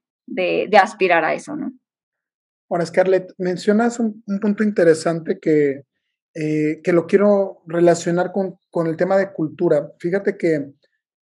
aspirar 0.80 1.25
a 1.25 1.35
eso, 1.35 1.54
¿no? 1.54 1.73
Ahora, 2.70 2.85
Scarlett, 2.85 3.32
mencionas 3.38 3.99
un 3.99 4.23
punto 4.40 4.62
interesante 4.62 5.38
que 5.40 5.85
eh, 6.40 6.80
que 6.85 6.92
lo 6.92 7.09
quiero 7.09 7.62
relacionar 7.66 8.30
con, 8.30 8.61
con, 8.71 8.87
el 8.87 8.97
tema 8.97 9.16
de 9.16 9.33
cultura. 9.33 9.90
Fíjate 9.99 10.37
que, 10.37 10.71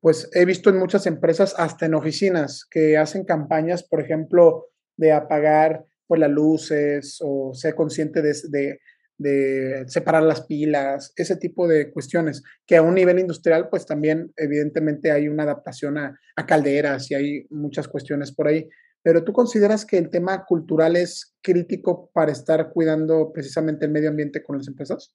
pues, 0.01 0.29
he 0.33 0.45
visto 0.45 0.71
en 0.71 0.79
muchas 0.79 1.07
empresas, 1.07 1.55
hasta 1.57 1.87
en 1.87 1.95
oficinas, 1.95 2.67
que 2.69 2.97
hacen 2.97 3.25
campañas, 3.25 3.85
por 3.85 4.01
ejemplo, 4.01 4.71
de 4.97 5.13
apagar 5.13 5.85
pues, 6.09 6.21
las 6.21 6.31
luces 6.31 7.19
o 7.21 7.55
ser 7.55 7.77
consciente 7.77 8.23
de, 8.23 8.81
de 9.17 9.85
separar 9.87 10.25
las 10.25 10.47
pilas, 10.47 11.13
ese 11.15 11.37
tipo 11.37 11.69
de 11.69 11.93
cuestiones, 11.93 12.43
que 12.67 12.77
a 12.77 12.83
un 12.83 12.95
nivel 12.95 13.21
industrial, 13.21 13.69
pues 13.71 13.87
también 13.87 14.33
evidentemente 14.37 15.13
hay 15.13 15.29
una 15.29 15.45
adaptación 15.45 15.97
a, 15.97 16.19
a 16.35 16.47
calderas 16.47 17.09
y 17.13 17.15
hay 17.15 17.47
muchas 17.51 17.87
cuestiones 17.87 18.33
por 18.33 18.49
ahí. 18.49 18.69
Pero 19.05 19.23
tú 19.23 19.35
consideras 19.35 19.85
que 19.85 19.99
el 19.99 20.09
tema 20.09 20.47
cultural 20.47 20.97
es 20.97 21.37
crítico 21.43 22.11
para 22.15 22.33
estar 22.33 22.71
cuidando 22.73 23.33
precisamente 23.35 23.85
el 23.85 23.93
medio 23.93 24.09
ambiente 24.09 24.43
con 24.43 24.57
las 24.57 24.67
empresas? 24.67 25.15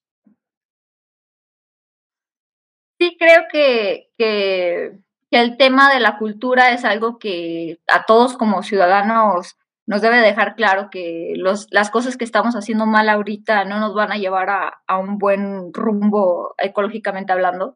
Sí, 2.99 3.17
creo 3.17 3.45
que, 3.51 4.11
que, 4.15 4.99
el 5.31 5.57
tema 5.57 5.91
de 5.91 5.99
la 5.99 6.19
cultura 6.19 6.71
es 6.71 6.85
algo 6.85 7.17
que 7.17 7.79
a 7.87 8.05
todos 8.05 8.37
como 8.37 8.61
ciudadanos 8.61 9.57
nos 9.87 10.01
debe 10.01 10.17
dejar 10.17 10.55
claro 10.55 10.89
que 10.91 11.33
los, 11.35 11.65
las 11.71 11.89
cosas 11.89 12.15
que 12.15 12.25
estamos 12.25 12.53
haciendo 12.53 12.85
mal 12.85 13.09
ahorita 13.09 13.65
no 13.65 13.79
nos 13.79 13.95
van 13.95 14.11
a 14.11 14.17
llevar 14.17 14.51
a, 14.51 14.83
a 14.85 14.99
un 14.99 15.17
buen 15.17 15.73
rumbo 15.73 16.53
ecológicamente 16.59 17.31
hablando. 17.31 17.75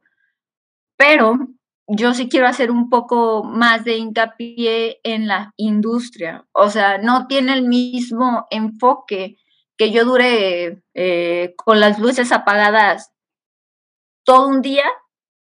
Pero 0.96 1.40
yo 1.88 2.14
sí 2.14 2.30
quiero 2.30 2.48
hacer 2.48 2.72
un 2.72 2.90
poco 2.90 3.44
más 3.44 3.84
de 3.84 3.98
hincapié 3.98 5.00
en 5.04 5.28
la 5.28 5.54
industria. 5.58 6.46
O 6.52 6.70
sea, 6.70 6.98
no 6.98 7.28
tiene 7.28 7.54
el 7.54 7.64
mismo 7.64 8.48
enfoque 8.50 9.38
que 9.78 9.92
yo 9.92 10.06
dure 10.06 10.84
eh, 10.94 11.54
con 11.58 11.80
las 11.80 12.00
luces 12.00 12.32
apagadas 12.32 13.12
todo 14.24 14.48
un 14.48 14.62
día 14.62 14.86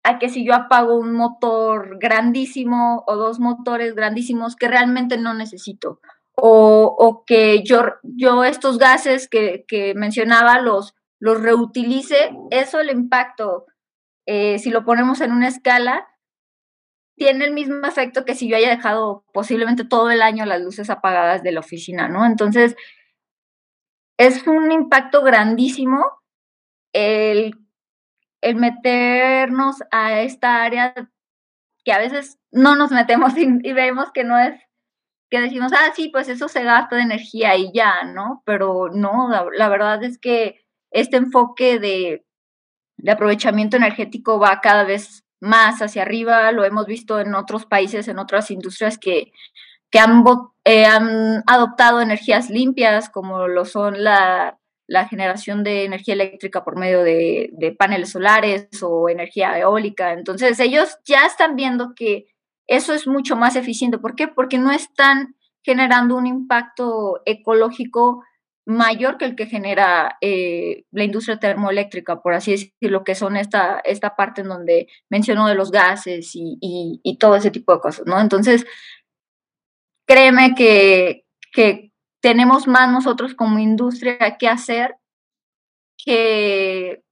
a 0.02 0.18
que 0.18 0.28
si 0.28 0.46
yo 0.46 0.54
apago 0.54 0.96
un 0.96 1.12
motor 1.12 1.98
grandísimo 1.98 3.02
o 3.06 3.16
dos 3.16 3.40
motores 3.40 3.94
grandísimos 3.94 4.54
que 4.54 4.68
realmente 4.68 5.18
no 5.18 5.34
necesito. 5.34 6.00
O, 6.38 7.24
que 7.26 7.62
yo, 7.62 7.82
yo 8.02 8.44
estos 8.44 8.76
gases 8.76 9.26
que, 9.26 9.64
que 9.66 9.94
mencionaba 9.94 10.60
los, 10.60 10.94
los 11.18 11.40
reutilice, 11.40 12.30
eso 12.50 12.78
el 12.78 12.90
impacto, 12.90 13.64
eh, 14.26 14.58
si 14.58 14.68
lo 14.68 14.84
ponemos 14.84 15.22
en 15.22 15.32
una 15.32 15.48
escala, 15.48 16.06
tiene 17.16 17.46
el 17.46 17.52
mismo 17.52 17.86
efecto 17.86 18.24
que 18.24 18.34
si 18.34 18.48
yo 18.48 18.56
haya 18.56 18.68
dejado 18.70 19.24
posiblemente 19.32 19.84
todo 19.84 20.10
el 20.10 20.22
año 20.22 20.44
las 20.44 20.60
luces 20.60 20.90
apagadas 20.90 21.42
de 21.42 21.52
la 21.52 21.60
oficina, 21.60 22.08
¿no? 22.08 22.26
Entonces, 22.26 22.76
es 24.18 24.46
un 24.46 24.70
impacto 24.70 25.22
grandísimo 25.22 26.04
el, 26.92 27.54
meternos 28.54 29.82
a 29.90 30.20
esta 30.20 30.62
área 30.62 30.94
que 31.84 31.92
a 31.92 31.98
veces 31.98 32.38
no 32.52 32.76
nos 32.76 32.90
metemos 32.90 33.36
y, 33.36 33.72
vemos 33.72 34.12
que 34.12 34.24
no 34.24 34.38
es, 34.38 34.60
que 35.30 35.40
decimos, 35.40 35.72
ah, 35.72 35.92
sí, 35.94 36.08
pues 36.08 36.28
eso 36.28 36.48
se 36.48 36.62
gasta 36.62 36.96
de 36.96 37.02
energía 37.02 37.56
y 37.56 37.72
ya, 37.72 38.04
¿no? 38.04 38.42
Pero 38.44 38.88
no, 38.92 39.28
la, 39.28 39.68
verdad 39.68 40.02
es 40.04 40.18
que 40.18 40.64
este 40.90 41.16
enfoque 41.16 41.78
de, 41.78 42.26
de 42.96 43.10
aprovechamiento 43.10 43.76
energético 43.76 44.38
va 44.38 44.60
cada 44.60 44.84
vez 44.84 45.25
más 45.40 45.82
hacia 45.82 46.02
arriba, 46.02 46.50
lo 46.52 46.64
hemos 46.64 46.86
visto 46.86 47.20
en 47.20 47.34
otros 47.34 47.66
países, 47.66 48.08
en 48.08 48.18
otras 48.18 48.50
industrias 48.50 48.98
que, 48.98 49.32
que 49.90 49.98
han, 49.98 50.24
eh, 50.64 50.86
han 50.86 51.42
adoptado 51.46 52.00
energías 52.00 52.50
limpias, 52.50 53.10
como 53.10 53.46
lo 53.46 53.64
son 53.64 54.02
la, 54.02 54.58
la 54.86 55.08
generación 55.08 55.64
de 55.64 55.84
energía 55.84 56.14
eléctrica 56.14 56.64
por 56.64 56.78
medio 56.78 57.02
de, 57.02 57.50
de, 57.52 57.72
paneles 57.72 58.10
solares 58.10 58.68
o 58.82 59.08
energía 59.08 59.58
eólica. 59.58 60.12
Entonces, 60.12 60.58
ellos 60.60 60.98
ya 61.04 61.26
están 61.26 61.56
viendo 61.56 61.94
que 61.94 62.26
eso 62.66 62.94
es 62.94 63.06
mucho 63.06 63.36
más 63.36 63.56
eficiente. 63.56 63.98
¿Por 63.98 64.14
qué? 64.14 64.28
Porque 64.28 64.58
no 64.58 64.72
están 64.72 65.36
generando 65.62 66.16
un 66.16 66.26
impacto 66.26 67.20
ecológico 67.24 68.22
mayor 68.66 69.16
que 69.16 69.24
el 69.24 69.36
que 69.36 69.46
genera 69.46 70.18
eh, 70.20 70.84
la 70.90 71.04
industria 71.04 71.38
termoeléctrica, 71.38 72.20
por 72.20 72.34
así 72.34 72.50
decirlo, 72.50 73.04
que 73.04 73.14
son 73.14 73.36
esta, 73.36 73.80
esta 73.84 74.16
parte 74.16 74.40
en 74.42 74.48
donde 74.48 74.88
mencionó 75.08 75.46
de 75.46 75.54
los 75.54 75.70
gases 75.70 76.32
y, 76.34 76.58
y, 76.60 77.18
todo 77.18 77.36
ese 77.36 77.52
tipo 77.52 77.72
de 77.72 77.80
cosas, 77.80 78.06
¿no? 78.06 78.20
Entonces, 78.20 78.66
créeme 80.06 80.54
que, 80.56 81.24
que 81.52 81.92
tenemos 82.20 82.66
más 82.66 82.90
nosotros 82.90 83.34
como 83.34 83.60
industria 83.60 84.36
que 84.36 84.48
hacer 84.48 84.96
que, 86.04 87.02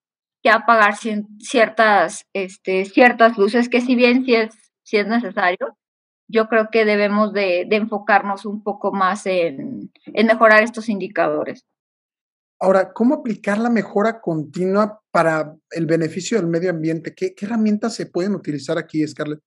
que 0.43 0.51
apagar 0.51 0.97
ciertas, 1.39 2.27
este, 2.33 2.85
ciertas 2.85 3.39
luces, 3.39 3.69
que 3.69 3.81
si 3.81 3.95
bien 3.95 4.25
es, 4.27 4.55
es 4.91 5.07
necesario, 5.07 5.77
yo 6.29 6.49
creo 6.49 6.69
que 6.71 6.85
debemos 6.85 7.33
de, 7.33 7.63
enfocarnos 7.71 8.47
un 8.47 8.63
poco 8.63 8.93
más 8.93 9.27
en, 9.27 9.91
mejorar 10.13 10.63
estos 10.63 10.89
indicadores. 10.89 11.65
Ahora, 12.61 12.93
¿cómo 12.93 13.17
aplicar 13.17 13.59
la 13.59 13.69
mejora 13.69 14.21
continua 14.21 15.03
para 15.11 15.55
el 15.71 15.87
beneficio 15.87 16.39
del 16.39 16.47
medio 16.47 16.71
ambiente? 16.71 17.15
¿Qué, 17.15 17.35
herramientas 17.41 17.95
se 17.95 18.07
pueden 18.07 18.35
utilizar 18.35 18.79
aquí, 18.79 19.07
Scarlett? 19.07 19.41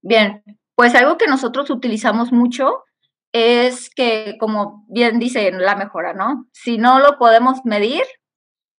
Bien, 0.00 0.42
pues 0.74 0.94
algo 0.94 1.18
que 1.18 1.26
nosotros 1.26 1.70
utilizamos 1.70 2.32
mucho 2.32 2.84
es 3.32 3.90
que, 3.90 4.36
como 4.38 4.86
bien 4.88 5.18
dice 5.18 5.50
la 5.50 5.74
mejora, 5.74 6.14
¿no? 6.14 6.46
Si 6.52 6.78
no 6.78 7.00
lo 7.00 7.18
podemos 7.18 7.64
medir, 7.64 8.02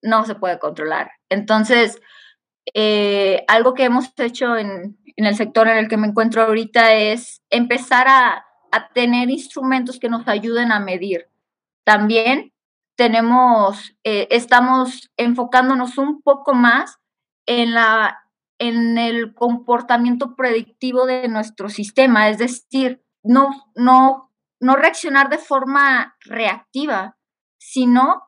no 0.01 0.25
se 0.25 0.36
puede 0.36 0.60
controlar. 0.60 1.12
Entonces, 1.29 2.00
eh, 2.74 3.44
algo 3.48 3.74
que 3.74 3.86
hemos 3.86 4.12
hecho 4.18 4.56
en, 4.56 4.98
el 5.16 5.36
sector 5.36 5.68
en 5.68 5.78
el 5.78 5.88
que 5.88 5.98
me 5.98 6.08
encuentro 6.08 6.44
ahorita 6.44 6.94
es 6.94 7.42
empezar 7.50 8.08
a, 8.08 8.46
tener 8.94 9.32
instrumentos 9.32 10.00
que 10.00 10.10
nos 10.10 10.28
ayuden 10.28 10.72
a 10.72 10.80
medir. 10.80 11.26
También 11.84 12.54
tenemos, 12.96 13.96
eh, 14.04 14.28
estamos 14.30 15.10
enfocándonos 15.18 15.98
un 15.98 16.22
poco 16.22 16.54
más 16.54 17.00
en, 17.48 17.74
la, 17.74 18.20
en 18.60 19.00
el 19.00 19.34
comportamiento 19.34 20.36
predictivo 20.36 21.08
de 21.08 21.28
nuestro 21.30 21.70
sistema, 21.70 22.30
es 22.30 22.38
decir, 22.38 23.04
no, 23.24 23.50
no, 23.74 24.32
no 24.60 24.76
reaccionar 24.76 25.30
de 25.30 25.40
forma 25.40 26.16
reactiva, 26.20 27.18
sino 27.58 28.22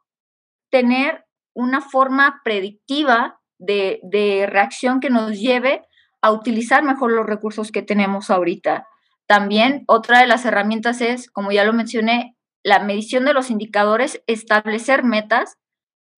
tener 0.72 1.28
una 1.54 1.82
forma 1.82 2.42
predictiva 2.44 3.41
de, 3.62 4.48
reacción 4.50 5.00
que 5.00 5.10
nos 5.10 5.40
lleve 5.40 5.82
a 6.22 6.32
utilizar 6.32 6.84
mejor 6.84 7.12
los 7.12 7.26
recursos 7.26 7.72
que 7.72 7.82
tenemos 7.82 8.30
ahorita. 8.30 8.88
También 9.28 9.84
otra 9.88 10.20
de 10.20 10.28
las 10.28 10.46
herramientas 10.46 11.02
es, 11.02 11.30
como 11.30 11.52
ya 11.52 11.64
lo 11.64 11.74
mencioné, 11.74 12.36
la 12.64 12.80
medición 12.80 13.26
de 13.26 13.34
los 13.34 13.50
indicadores, 13.50 14.22
establecer 14.28 15.04
metas, 15.04 15.58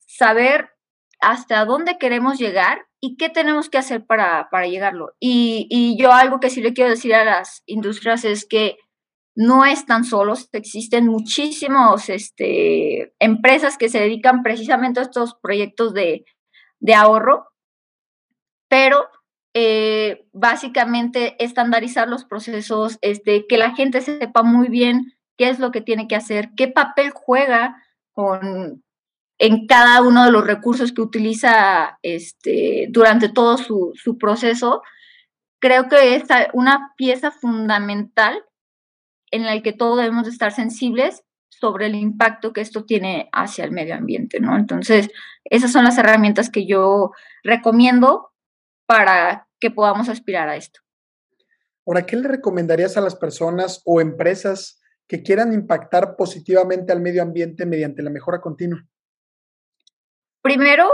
saber 0.08 0.72
hasta 1.22 1.64
dónde 1.64 1.98
queremos 1.98 2.38
llegar 2.38 2.86
y 3.00 3.16
qué 3.16 3.30
tenemos 3.30 3.70
que 3.70 3.78
hacer 3.78 4.06
para, 4.06 4.50
para 4.50 4.68
llegarlo. 4.68 5.14
Y, 5.20 5.68
y, 5.70 5.98
yo 5.98 6.12
algo 6.12 6.40
que 6.40 6.50
sí 6.50 6.62
le 6.62 6.74
quiero 6.74 6.90
decir 6.90 7.16
a 7.16 7.24
las 7.24 7.64
industrias 7.66 8.26
es 8.26 8.46
que 8.46 8.78
no 9.36 9.66
están 9.66 10.04
solos, 10.04 10.50
existen 10.52 11.08
muchísimas 11.08 12.10
este, 12.10 13.14
empresas 13.20 13.78
que 13.78 13.90
se 13.90 14.00
dedican 14.00 14.44
precisamente 14.44 15.00
a 15.00 15.04
estos 15.04 15.36
proyectos 15.42 15.94
de, 15.94 16.26
de 16.84 16.96
ahorro, 16.96 17.48
pero 18.68 19.08
eh, 19.54 20.28
básicamente 20.34 21.42
estandarizar 21.42 22.10
los 22.10 22.26
procesos, 22.26 22.98
este, 23.02 23.48
que 23.48 23.58
la 23.58 23.74
gente 23.74 24.02
sepa 24.02 24.44
muy 24.44 24.68
bien 24.68 25.14
qué 25.38 25.50
es 25.50 25.60
lo 25.60 25.72
que 25.72 25.80
tiene 25.80 26.10
que 26.10 26.18
hacer, 26.18 26.50
qué 26.58 26.68
papel 26.68 27.12
juega 27.12 27.82
con, 28.12 28.84
en 29.40 29.66
cada 29.66 30.02
uno 30.02 30.26
de 30.26 30.32
los 30.32 30.46
recursos 30.46 30.92
que 30.92 31.02
utiliza 31.02 32.00
este, 32.02 32.88
durante 32.90 33.30
todo 33.30 33.58
su, 33.58 33.94
su 33.96 34.18
proceso, 34.18 34.82
creo 35.60 35.88
que 35.88 36.16
es 36.16 36.24
una 36.52 36.94
pieza 36.98 37.32
fundamental 37.32 38.44
en 39.32 39.46
la 39.46 39.62
que 39.62 39.72
todos 39.72 39.98
debemos 39.98 40.28
estar 40.28 40.52
sensibles 40.52 41.24
sobre 41.60 41.88
el 41.88 41.96
impacto 41.96 42.54
que 42.54 42.62
esto 42.62 42.86
tiene 42.86 43.30
hacia 43.32 43.66
el 43.66 43.72
medio 43.72 43.96
ambiente, 43.96 44.40
¿no? 44.40 44.58
Entonces, 44.58 45.10
esas 45.46 45.72
son 45.72 45.84
las 45.84 45.98
herramientas 45.98 46.50
que 46.50 46.66
yo 46.66 47.12
recomiendo 47.44 48.32
para 48.86 49.48
que 49.60 49.72
podamos 49.72 50.10
aspirar 50.10 50.50
a 50.50 50.56
esto. 50.56 50.82
Ahora, 51.86 52.06
¿qué 52.06 52.16
le 52.16 52.28
recomendarías 52.28 52.98
a 52.98 53.02
las 53.02 53.16
personas 53.16 53.82
o 53.86 54.02
empresas 54.02 54.82
que 55.08 55.22
quieran 55.22 55.54
impactar 55.54 56.16
positivamente 56.16 56.94
al 56.94 57.02
medio 57.02 57.22
ambiente 57.22 57.66
mediante 57.66 58.04
la 58.04 58.10
mejora 58.10 58.40
continua? 58.40 58.86
Primero, 60.42 60.90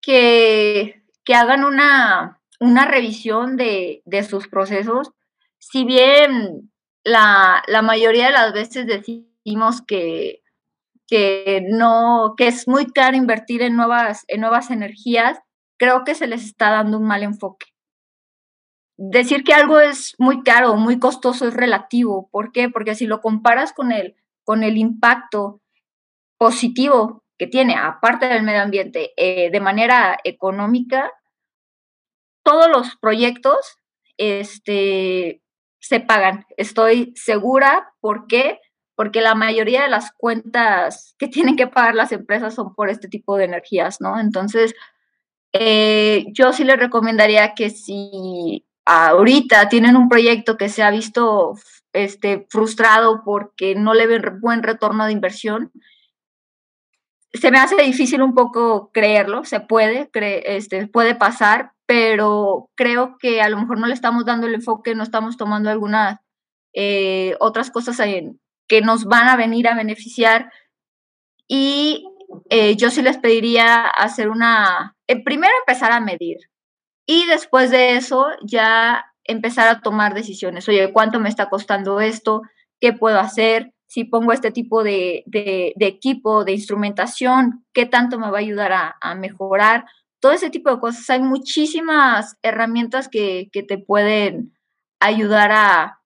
que, 0.00 1.02
que 1.24 1.34
hagan 1.34 1.64
una, 1.64 2.40
una 2.60 2.86
revisión 2.86 3.56
de, 3.56 4.02
de, 4.04 4.22
sus 4.22 4.48
procesos. 4.48 5.10
Si 5.58 5.84
bien 5.84 6.72
la, 7.02 7.62
la, 7.66 7.82
mayoría 7.82 8.26
de 8.26 8.32
las 8.32 8.52
veces 8.52 8.86
decimos 8.86 9.35
que, 9.86 10.42
que, 11.06 11.62
no, 11.68 12.34
que 12.36 12.48
es 12.48 12.66
muy 12.66 12.86
caro 12.86 13.16
invertir 13.16 13.62
en 13.62 13.76
nuevas, 13.76 14.24
en 14.28 14.40
nuevas 14.40 14.70
energías, 14.70 15.38
creo 15.78 16.04
que 16.04 16.14
se 16.14 16.26
les 16.26 16.44
está 16.44 16.70
dando 16.70 16.98
un 16.98 17.06
mal 17.06 17.22
enfoque. 17.22 17.66
Decir 18.98 19.44
que 19.44 19.52
algo 19.52 19.78
es 19.78 20.14
muy 20.18 20.42
caro 20.42 20.76
muy 20.76 20.98
costoso 20.98 21.46
es 21.46 21.54
relativo. 21.54 22.28
¿Por 22.30 22.50
qué? 22.50 22.70
Porque 22.70 22.94
si 22.94 23.06
lo 23.06 23.20
comparas 23.20 23.72
con 23.72 23.92
el, 23.92 24.16
con 24.42 24.62
el 24.62 24.78
impacto 24.78 25.60
positivo 26.38 27.22
que 27.38 27.46
tiene, 27.46 27.76
aparte 27.76 28.26
del 28.26 28.42
medio 28.42 28.62
ambiente, 28.62 29.12
eh, 29.16 29.50
de 29.50 29.60
manera 29.60 30.16
económica, 30.24 31.12
todos 32.42 32.68
los 32.68 32.96
proyectos 32.96 33.78
este, 34.16 35.42
se 35.78 36.00
pagan. 36.00 36.46
Estoy 36.56 37.12
segura. 37.16 37.92
¿Por 38.00 38.26
qué? 38.26 38.60
Porque 38.96 39.20
la 39.20 39.34
mayoría 39.34 39.82
de 39.82 39.88
las 39.88 40.10
cuentas 40.12 41.14
que 41.18 41.28
tienen 41.28 41.54
que 41.54 41.68
pagar 41.68 41.94
las 41.94 42.10
empresas 42.12 42.54
son 42.54 42.74
por 42.74 42.90
este 42.90 43.08
tipo 43.08 43.36
de 43.36 43.44
energías, 43.44 44.00
¿no? 44.00 44.18
Entonces, 44.18 44.74
eh, 45.52 46.26
yo 46.32 46.52
sí 46.52 46.64
les 46.64 46.78
recomendaría 46.78 47.54
que 47.54 47.70
si 47.70 48.66
ahorita 48.84 49.68
tienen 49.68 49.96
un 49.96 50.08
proyecto 50.08 50.56
que 50.56 50.68
se 50.68 50.82
ha 50.82 50.90
visto 50.90 51.54
este, 51.92 52.46
frustrado 52.50 53.22
porque 53.24 53.74
no 53.74 53.94
le 53.94 54.06
ven 54.06 54.40
buen 54.40 54.62
retorno 54.62 55.06
de 55.06 55.12
inversión, 55.12 55.72
se 57.32 57.50
me 57.50 57.58
hace 57.58 57.76
difícil 57.82 58.22
un 58.22 58.34
poco 58.34 58.90
creerlo, 58.92 59.44
se 59.44 59.60
puede, 59.60 60.10
este, 60.14 60.86
puede 60.86 61.14
pasar, 61.14 61.72
pero 61.86 62.70
creo 62.74 63.16
que 63.18 63.42
a 63.42 63.48
lo 63.48 63.58
mejor 63.58 63.78
no 63.78 63.86
le 63.86 63.94
estamos 63.94 64.24
dando 64.24 64.46
el 64.46 64.54
enfoque, 64.54 64.94
no 64.94 65.02
estamos 65.02 65.36
tomando 65.36 65.70
algunas 65.70 66.18
eh, 66.74 67.36
otras 67.40 67.70
cosas 67.70 67.98
que 68.68 68.80
nos 68.80 69.04
van 69.04 69.28
a 69.28 69.36
venir 69.36 69.68
a 69.68 69.74
beneficiar. 69.74 70.50
Y 71.48 72.04
eh, 72.50 72.76
yo 72.76 72.90
sí 72.90 73.02
les 73.02 73.18
pediría 73.18 73.86
hacer 73.86 74.28
una, 74.28 74.96
eh, 75.06 75.22
primero 75.22 75.52
empezar 75.60 75.92
a 75.92 76.00
medir 76.00 76.38
y 77.06 77.24
después 77.26 77.70
de 77.70 77.96
eso 77.96 78.26
ya 78.42 79.06
empezar 79.24 79.68
a 79.68 79.80
tomar 79.80 80.14
decisiones. 80.14 80.68
Oye, 80.68 80.92
¿cuánto 80.92 81.20
me 81.20 81.28
está 81.28 81.48
costando 81.48 82.00
esto? 82.00 82.42
¿Qué 82.80 82.92
puedo 82.92 83.18
hacer? 83.18 83.72
Si 83.86 84.04
pongo 84.04 84.32
este 84.32 84.50
tipo 84.50 84.82
de, 84.82 85.24
equipo, 85.78 86.44
de 86.44 86.52
instrumentación, 86.52 87.64
¿qué 87.72 87.86
tanto 87.86 88.18
me 88.18 88.30
va 88.30 88.38
a 88.38 88.40
ayudar 88.40 88.72
a, 89.00 89.14
mejorar? 89.14 89.84
Todo 90.20 90.32
ese 90.32 90.50
tipo 90.50 90.70
de 90.70 90.80
cosas. 90.80 91.08
Hay 91.10 91.22
muchísimas 91.22 92.36
herramientas 92.42 93.08
que, 93.08 93.48
te 93.52 93.78
pueden 93.78 94.52
ayudar 95.00 95.52
a, 95.52 96.00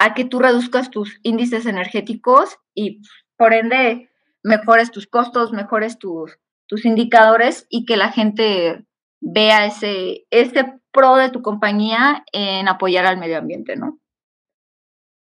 a 0.00 0.14
que 0.14 0.24
tú 0.24 0.38
reduzcas 0.38 0.90
tus 0.90 1.20
índices 1.22 1.66
energéticos 1.66 2.56
y 2.74 3.02
por 3.36 3.52
ende 3.52 4.10
mejores 4.42 4.90
tus 4.90 5.06
costos, 5.06 5.52
mejores 5.52 5.98
tus, 5.98 6.38
tus 6.66 6.86
indicadores 6.86 7.66
y 7.68 7.84
que 7.84 7.98
la 7.98 8.10
gente 8.10 8.86
vea 9.20 9.66
ese, 9.66 10.26
ese 10.30 10.80
pro 10.90 11.16
de 11.16 11.28
tu 11.28 11.42
compañía 11.42 12.24
en 12.32 12.66
apoyar 12.66 13.04
al 13.04 13.18
medio 13.18 13.36
ambiente, 13.36 13.76
¿no? 13.76 14.00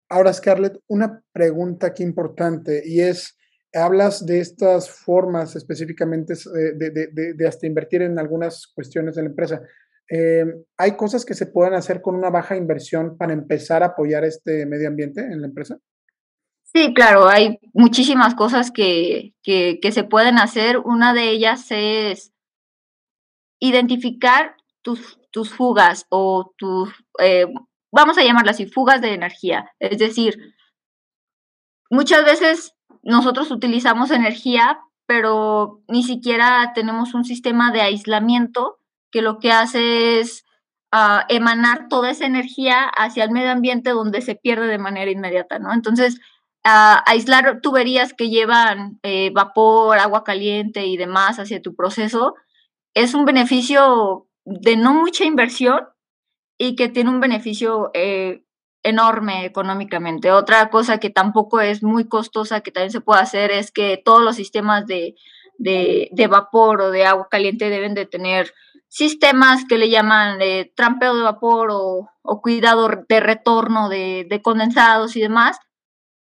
Ahora, 0.09 0.33
Scarlett, 0.33 0.81
una 0.87 1.21
pregunta 1.33 1.89
aquí 1.89 2.05
importante 2.05 2.83
y 2.85 3.01
es, 3.01 3.37
hablas 3.75 4.25
de 4.25 4.39
estas 4.39 4.89
formas 4.89 5.57
específicamente 5.57 6.35
de, 6.77 7.47
hasta 7.47 7.67
invertir 7.67 8.03
en 8.03 8.21
algunas 8.21 8.69
cuestiones 8.69 9.17
de 9.17 9.23
la 9.23 9.29
empresa. 9.31 9.63
Eh, 10.11 10.45
¿Hay 10.77 10.97
cosas 10.97 11.25
que 11.25 11.35
se 11.35 11.47
pueden 11.47 11.75
hacer 11.75 12.03
con 12.03 12.17
una 12.17 12.31
baja 12.31 12.57
inversión 12.57 13.17
para 13.17 13.33
empezar 13.33 13.85
a 13.85 13.87
apoyar 13.87 14.25
este 14.25 14.67
medio 14.67 14.89
ambiente 14.89 15.21
en 15.21 15.41
la 15.41 15.47
empresa? 15.47 15.79
Sí, 16.65 16.93
claro, 16.95 17.29
hay 17.29 17.59
muchísimas 17.73 18.35
cosas 18.35 18.73
que, 18.73 19.35
se 19.45 20.05
pueden 20.05 20.39
hacer. 20.39 20.79
Una 20.79 21.15
de 21.15 21.31
ellas 21.31 21.67
es 21.71 22.33
identificar 23.61 24.57
tus, 24.83 25.19
tus 25.31 25.51
fugas 25.51 26.07
o 26.11 26.55
tus, 26.57 26.91
eh, 27.21 27.47
vamos 27.93 28.19
a 28.19 28.25
llamarlas 28.25 28.57
así, 28.57 28.67
fugas 28.67 29.01
de 29.01 29.15
energía. 29.15 29.71
Es 29.79 29.99
decir, 29.99 30.55
muchas 31.89 32.25
veces 32.25 32.75
nosotros 33.03 33.51
utilizamos 33.53 34.11
energía, 34.11 34.81
pero 35.07 35.83
ni 35.89 36.03
siquiera 36.03 36.73
tenemos 36.75 37.15
un 37.15 37.25
sistema 37.25 37.71
de 37.73 37.83
aislamiento 37.83 38.80
que 39.11 39.23
lo 39.23 39.39
que 39.39 39.53
hace 39.53 40.21
es 40.21 40.45
ah, 40.93 41.25
emanar 41.29 41.89
toda 41.89 42.11
esa 42.11 42.27
energía 42.27 42.85
hacia 42.85 43.25
el 43.25 43.31
medio 43.31 43.51
ambiente 43.51 43.91
donde 43.91 44.23
se 44.23 44.35
pierde 44.35 44.67
de 44.67 44.79
manera 44.79 45.11
inmediata, 45.11 45.59
¿no? 45.59 45.73
Entonces, 45.73 46.21
aislar 46.63 47.61
tuberías 47.63 48.13
que 48.13 48.29
llevan 48.29 48.99
eh, 49.03 49.31
vapor, 49.33 49.99
agua 49.99 50.25
caliente 50.25 50.87
y 50.87 50.97
demás 50.97 51.39
hacia 51.39 51.63
tu 51.63 51.75
proceso, 51.75 52.35
es 52.95 53.15
un 53.15 53.25
beneficio 53.25 54.29
de 54.45 54.77
no 54.77 54.95
mucha 54.95 55.25
inversión 55.25 55.81
y 56.59 56.77
que 56.77 56.89
tiene 56.89 57.11
un 57.11 57.21
beneficio 57.21 57.91
eh, 57.95 58.43
enorme 58.83 59.45
económicamente. 59.45 60.33
Otra 60.33 60.71
cosa 60.71 60.99
que 60.99 61.11
tampoco 61.11 61.61
es 61.61 61.83
muy 61.83 62.09
costosa, 62.09 62.61
que 62.61 62.73
también 62.73 62.91
se 62.91 63.01
puede 63.01 63.21
hacer, 63.23 63.51
es 63.51 63.73
que 63.73 64.01
todos 64.03 64.23
los 64.23 64.37
sistemas 64.37 64.87
de, 64.87 65.15
vapor 66.29 66.81
o 66.83 66.91
de 66.91 67.07
agua 67.07 67.29
caliente 67.31 67.71
deben 67.71 67.95
de 67.95 68.07
tener 68.07 68.53
sistemas 68.89 69.65
que 69.69 69.79
le 69.79 69.89
llaman 69.89 70.41
eh, 70.41 70.73
trampeo 70.75 71.15
de 71.15 71.23
vapor 71.23 71.69
o, 71.71 72.09
cuidado 72.43 72.89
de 73.09 73.21
retorno 73.21 73.89
de, 73.89 74.27
de 74.29 74.41
condensados 74.41 75.17
y 75.17 75.21
demás, 75.21 75.59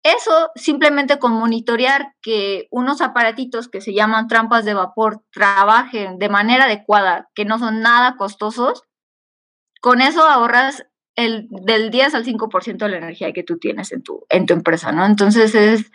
eso 0.03 0.51
simplemente 0.57 1.19
con 1.19 1.33
monitorear 1.33 2.15
que 2.23 2.67
unos 2.71 3.01
aparatitos 3.01 3.69
que 3.69 3.81
se 3.81 3.93
llaman 3.93 4.27
trampas 4.27 4.65
de 4.65 4.75
vapor 4.75 5.23
trabajen 5.31 6.19
de 6.19 6.29
manera 6.29 6.65
adecuada, 6.65 7.29
que 7.35 7.45
no 7.45 7.59
son 7.59 7.83
nada 7.83 8.17
costosos, 8.17 8.83
con 9.81 10.01
eso 10.01 10.27
ahorras 10.27 10.87
el 11.15 11.47
del 11.51 11.91
10 11.91 12.15
al 12.15 12.25
5% 12.25 12.79
de 12.79 12.89
la 12.89 12.97
energía 12.97 13.33
que 13.33 13.45
tú 13.45 13.59
tienes 13.59 13.93
en 13.93 14.03
tu, 14.03 14.25
en 14.29 14.47
tu 14.47 14.55
empresa, 14.55 14.93
¿no? 14.93 15.05
Entonces 15.05 15.55
es, 15.55 15.91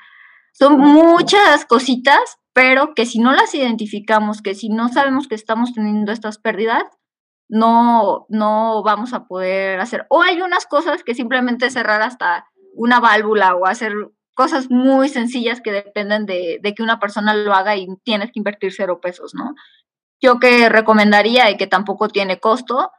son 0.53 0.79
muchas 0.79 1.65
cositas, 1.65 2.37
pero 2.57 2.95
que 2.95 3.05
si 3.05 3.19
no 3.19 3.33
las 3.33 3.53
identificamos, 3.53 4.41
que 4.41 4.55
si 4.55 4.69
no 4.69 4.89
sabemos 4.89 5.27
que 5.27 5.35
estamos 5.35 5.73
teniendo 5.75 6.11
estas 6.11 6.39
pérdidas, 6.39 6.85
no, 7.47 8.25
no 8.29 8.81
vamos 8.81 9.13
a 9.13 9.27
poder 9.27 9.79
hacer. 9.79 10.07
O 10.09 10.23
hay 10.23 10.41
unas 10.41 10.65
cosas 10.65 11.03
que 11.03 11.13
simplemente 11.13 11.69
cerrar 11.69 12.01
hasta 12.01 12.47
una 12.73 12.99
válvula 12.99 13.53
o 13.53 13.67
hacer 13.67 13.93
cosas 14.33 14.71
muy 14.71 15.07
sencillas 15.07 15.61
que 15.61 15.71
dependen 15.71 16.25
de, 16.25 16.59
que 16.75 16.81
una 16.81 16.99
persona 16.99 17.35
lo 17.35 17.53
haga 17.53 17.75
y 17.75 17.89
tienes 18.03 18.31
que 18.31 18.39
invertir 18.39 18.73
cero 18.73 18.99
pesos, 18.99 19.35
¿no? 19.35 19.53
Yo 20.19 20.39
que 20.39 20.67
recomendaría 20.67 21.51
y 21.51 21.57
que 21.57 21.67
tampoco 21.67 22.07
tiene 22.07 22.39
costo, 22.39 22.89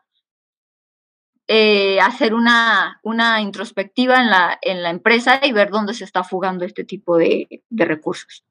eh, 1.48 2.00
hacer 2.00 2.32
una, 2.32 3.00
una 3.02 3.40
introspectiva 3.40 4.20
en 4.20 4.30
la, 4.30 4.56
en 4.62 4.84
la 4.84 4.90
empresa 4.90 5.40
y 5.42 5.50
ver 5.50 5.70
dónde 5.70 5.94
se 5.94 6.04
está 6.04 6.22
fugando 6.22 6.64
este 6.64 6.84
tipo 6.84 7.16
de, 7.16 7.48
recursos. 7.70 8.44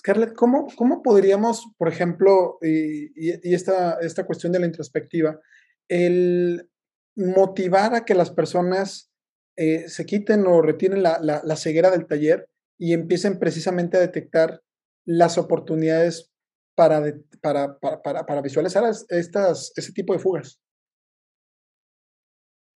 Scarlett, 0.00 0.32
¿cómo, 0.32 0.66
¿cómo, 0.76 1.02
podríamos, 1.02 1.66
por 1.76 1.88
ejemplo, 1.88 2.58
y, 2.62 3.52
esta, 3.54 3.98
esta 4.00 4.24
cuestión 4.24 4.50
de 4.50 4.58
la 4.58 4.64
introspectiva, 4.64 5.38
el 5.88 6.70
motivar 7.16 7.94
a 7.94 8.06
que 8.06 8.14
las 8.14 8.30
personas 8.30 9.12
eh, 9.58 9.90
se 9.90 10.06
quiten 10.06 10.46
o 10.46 10.62
retienen 10.62 11.02
la, 11.02 11.56
ceguera 11.56 11.90
del 11.90 12.06
taller 12.06 12.48
y 12.78 12.94
empiecen 12.94 13.38
precisamente 13.38 13.98
a 13.98 14.00
detectar 14.00 14.62
las 15.04 15.36
oportunidades 15.36 16.32
para, 16.74 17.02
para, 17.42 17.78
para, 17.78 18.40
visualizar 18.40 18.84
estas, 19.10 19.72
ese 19.76 19.92
tipo 19.92 20.14
de 20.14 20.18
fugas. 20.18 20.58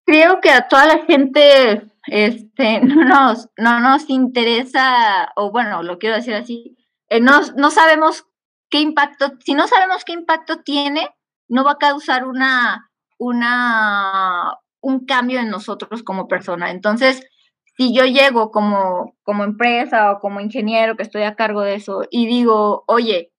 Creo 0.07 0.41
que 0.41 0.49
a 0.49 0.67
toda 0.67 0.87
la 0.87 1.05
gente 1.05 1.83
este, 2.07 2.81
no, 2.83 3.03
nos, 3.05 3.47
no 3.57 3.79
nos 3.79 4.09
interesa, 4.09 5.31
o 5.35 5.51
bueno, 5.51 5.83
lo 5.83 5.99
quiero 5.99 6.15
decir 6.15 6.33
así, 6.33 6.77
eh, 7.11 7.19
no, 7.19 7.41
no 7.57 7.71
sabemos 7.71 8.25
qué 8.69 8.79
impacto, 8.79 9.33
si 9.43 9.53
no 9.53 9.67
sabemos 9.67 10.05
qué 10.05 10.13
impacto 10.13 10.61
tiene, 10.63 11.09
no 11.49 11.65
va 11.65 11.73
a 11.73 11.77
causar 11.77 12.25
una, 12.25 12.89
una, 13.19 14.55
un 14.79 15.05
cambio 15.05 15.41
en 15.41 15.49
nosotros 15.49 16.03
como 16.03 16.29
persona. 16.29 16.71
Entonces, 16.71 17.21
si 17.75 17.93
yo 17.93 18.05
llego 18.05 18.49
como, 18.49 19.17
como 19.23 19.43
empresa 19.43 20.13
o 20.13 20.19
como 20.21 20.39
ingeniero 20.39 20.95
que 20.95 21.03
estoy 21.03 21.23
a 21.23 21.35
cargo 21.35 21.61
de 21.61 21.75
eso 21.75 22.03
y 22.09 22.27
digo, 22.27 22.85
oye, 22.87 23.33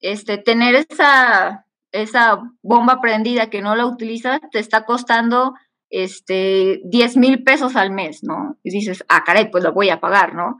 este, 0.00 0.36
tener 0.36 0.74
esa, 0.74 1.66
esa 1.92 2.42
bomba 2.62 3.00
prendida 3.00 3.48
que 3.48 3.62
no 3.62 3.74
la 3.74 3.86
utilizas 3.86 4.38
te 4.52 4.58
está 4.58 4.84
costando 4.84 5.54
este, 5.88 6.82
10 6.84 7.16
mil 7.16 7.42
pesos 7.42 7.74
al 7.74 7.90
mes, 7.90 8.22
¿no? 8.22 8.58
Y 8.62 8.70
dices, 8.70 9.02
ah, 9.08 9.24
caray, 9.24 9.50
pues 9.50 9.64
lo 9.64 9.72
voy 9.72 9.88
a 9.88 10.00
pagar, 10.00 10.34
¿no? 10.34 10.58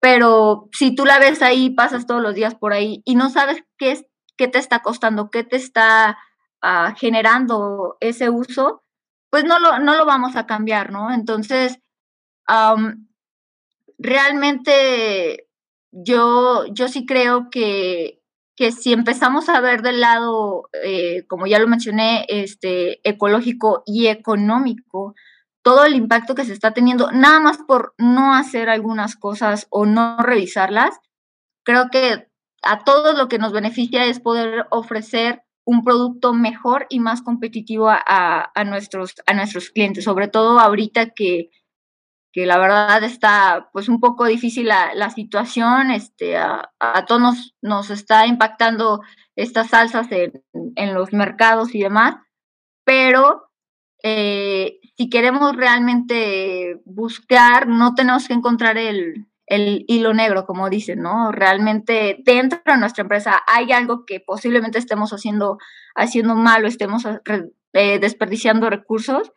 Pero 0.00 0.68
si 0.72 0.94
tú 0.94 1.04
la 1.04 1.18
ves 1.18 1.42
ahí, 1.42 1.70
pasas 1.70 2.06
todos 2.06 2.22
los 2.22 2.34
días 2.34 2.54
por 2.54 2.72
ahí 2.72 3.02
y 3.04 3.16
no 3.16 3.28
sabes 3.30 3.62
qué, 3.78 3.92
es, 3.92 4.04
qué 4.36 4.48
te 4.48 4.58
está 4.58 4.80
costando, 4.80 5.30
qué 5.30 5.44
te 5.44 5.56
está 5.56 6.18
ah, 6.62 6.94
generando 6.96 7.96
ese 8.00 8.30
uso, 8.30 8.82
pues 9.30 9.44
no 9.44 9.58
lo, 9.58 9.78
no 9.78 9.94
lo 9.96 10.06
vamos 10.06 10.36
a 10.36 10.46
cambiar, 10.46 10.90
¿no? 10.90 11.12
Entonces, 11.12 11.78
realmente 13.98 15.46
yo, 15.92 16.64
yo 16.72 16.88
sí 16.88 17.06
creo 17.06 17.48
que, 17.50 18.20
que 18.56 18.72
si 18.72 18.92
empezamos 18.92 19.48
a 19.48 19.60
ver 19.60 19.82
del 19.82 20.00
lado, 20.00 20.68
eh, 20.84 21.24
como 21.28 21.46
ya 21.46 21.58
lo 21.58 21.68
mencioné, 21.68 22.26
este, 22.28 23.06
ecológico 23.08 23.82
y 23.86 24.08
económico, 24.08 25.14
todo 25.70 25.84
el 25.84 25.94
impacto 25.94 26.34
que 26.34 26.44
se 26.44 26.52
está 26.52 26.72
teniendo, 26.72 27.12
nada 27.12 27.38
más 27.38 27.58
por 27.58 27.94
no 27.96 28.34
hacer 28.34 28.68
algunas 28.68 29.14
cosas 29.14 29.68
o 29.70 29.86
no 29.86 30.16
revisarlas, 30.18 30.98
creo 31.64 31.90
que 31.92 32.26
a 32.60 32.82
todos 32.82 33.16
lo 33.16 33.28
que 33.28 33.38
nos 33.38 33.52
beneficia 33.52 34.04
es 34.06 34.18
poder 34.18 34.66
ofrecer 34.72 35.44
un 35.64 35.84
producto 35.84 36.32
mejor 36.34 36.86
y 36.90 36.98
más 36.98 37.22
competitivo 37.22 37.88
a, 37.88 38.50
nuestros, 38.66 39.14
a 39.28 39.34
nuestros 39.34 39.70
clientes, 39.70 40.02
sobre 40.02 40.26
todo 40.26 40.58
ahorita 40.58 41.10
que, 41.10 41.50
que 42.32 42.46
la 42.46 42.58
verdad 42.58 43.04
está 43.04 43.70
pues 43.72 43.88
un 43.88 44.00
poco 44.00 44.24
difícil 44.24 44.66
la, 44.66 45.10
situación, 45.10 45.92
este, 45.92 46.36
a, 46.36 46.72
todos 47.06 47.54
nos, 47.62 47.90
está 47.90 48.26
impactando 48.26 49.02
estas 49.36 49.68
salsas 49.68 50.10
en, 50.10 50.42
en, 50.74 50.94
los 50.94 51.12
mercados 51.12 51.76
y 51.76 51.80
demás, 51.80 52.16
pero 52.84 53.49
eh, 54.02 54.78
si 54.96 55.08
queremos 55.08 55.56
realmente 55.56 56.80
buscar, 56.84 57.68
no 57.68 57.94
tenemos 57.94 58.28
que 58.28 58.34
encontrar 58.34 58.78
el, 58.78 59.26
el 59.50 59.84
hilo 59.88 60.14
negro, 60.14 60.46
como 60.46 60.70
dicen, 60.70 61.00
¿no? 61.02 61.32
Realmente 61.32 62.18
dentro 62.24 62.60
de 62.64 62.78
nuestra 62.78 63.02
empresa 63.02 63.42
hay 63.46 63.72
algo 63.72 64.06
que 64.06 64.20
posiblemente 64.20 64.78
estemos 64.78 65.10
haciendo, 65.10 65.58
haciendo 65.96 66.36
mal 66.36 66.64
o 66.64 66.68
estemos 66.68 67.04
eh, 67.72 67.98
desperdiciando 67.98 68.70
recursos 68.70 69.32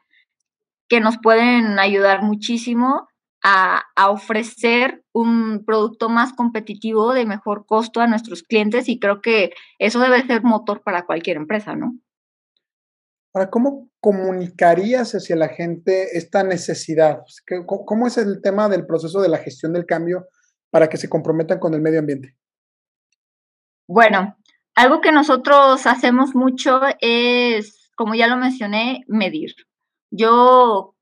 que 0.87 0.99
nos 0.99 1.17
pueden 1.17 1.79
ayudar 1.79 2.21
muchísimo 2.21 3.07
a, 3.43 3.83
a, 3.95 4.09
ofrecer 4.11 5.03
un 5.13 5.63
producto 5.65 6.09
más 6.09 6.31
competitivo 6.33 7.13
de 7.13 7.25
mejor 7.25 7.65
costo 7.65 7.99
a 7.99 8.07
nuestros 8.07 8.43
clientes 8.43 8.87
y 8.89 8.99
creo 8.99 9.19
que 9.19 9.51
eso 9.79 9.99
debe 9.99 10.25
ser 10.25 10.43
motor 10.43 10.83
para 10.83 11.05
cualquier 11.05 11.37
empresa, 11.37 11.75
¿no? 11.75 11.93
Ahora, 13.33 13.49
¿cómo 13.49 13.89
comunicarías 13.99 15.15
hacia 15.15 15.35
la 15.35 15.49
gente 15.49 16.17
esta 16.17 16.43
necesidad? 16.43 17.21
¿Cómo 17.65 18.05
es 18.05 18.17
el 18.17 18.41
tema 18.41 18.69
del 18.69 18.85
proceso 18.85 19.21
de 19.21 19.29
la 19.29 19.39
gestión 19.39 19.73
del 19.73 19.85
cambio 19.85 20.27
para 20.69 20.87
que 20.87 20.97
se 20.97 21.09
comprometan 21.09 21.59
con 21.59 21.73
el 21.73 21.81
medio 21.81 21.99
ambiente? 21.99 22.35
Bueno, 23.87 24.37
algo 24.75 25.01
que 25.01 25.11
nosotros 25.11 25.85
hacemos 25.87 26.35
mucho 26.35 26.81
es, 26.99 27.91
como 27.95 28.13
ya 28.13 28.27
lo 28.27 28.37
mencioné, 28.37 29.03
medir. 29.07 29.55
Yo 30.11 30.95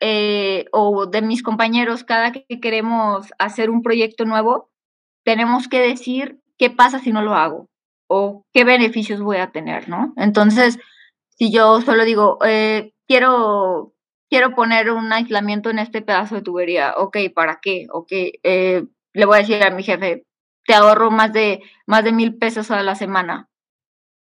eh, 0.00 0.66
o 0.72 1.06
de 1.06 1.22
mis 1.22 1.42
compañeros, 1.42 2.04
cada 2.04 2.32
que 2.32 2.60
queremos 2.60 3.32
hacer 3.38 3.70
un 3.70 3.82
proyecto 3.82 4.24
nuevo, 4.24 4.70
tenemos 5.24 5.68
que 5.68 5.80
decir 5.80 6.40
qué 6.58 6.70
pasa 6.70 6.98
si 6.98 7.12
no 7.12 7.22
lo 7.22 7.34
hago 7.34 7.68
o 8.08 8.44
qué 8.52 8.64
beneficios 8.64 9.20
voy 9.20 9.38
a 9.38 9.50
tener, 9.50 9.88
¿no? 9.88 10.12
Entonces, 10.16 10.78
si 11.36 11.52
yo 11.52 11.80
solo 11.82 12.04
digo, 12.04 12.38
eh, 12.44 12.92
quiero, 13.06 13.94
quiero 14.28 14.54
poner 14.54 14.90
un 14.90 15.12
aislamiento 15.12 15.70
en 15.70 15.78
este 15.78 16.02
pedazo 16.02 16.34
de 16.36 16.42
tubería, 16.42 16.94
ok, 16.96 17.16
¿para 17.34 17.60
qué? 17.60 17.86
Ok, 17.92 18.08
eh, 18.10 18.84
le 19.12 19.24
voy 19.24 19.36
a 19.36 19.40
decir 19.40 19.62
a 19.62 19.70
mi 19.70 19.82
jefe, 19.82 20.26
te 20.66 20.74
ahorro 20.74 21.10
más 21.10 21.32
de, 21.32 21.62
más 21.86 22.04
de 22.04 22.12
mil 22.12 22.36
pesos 22.36 22.70
a 22.70 22.82
la 22.82 22.94
semana. 22.94 23.48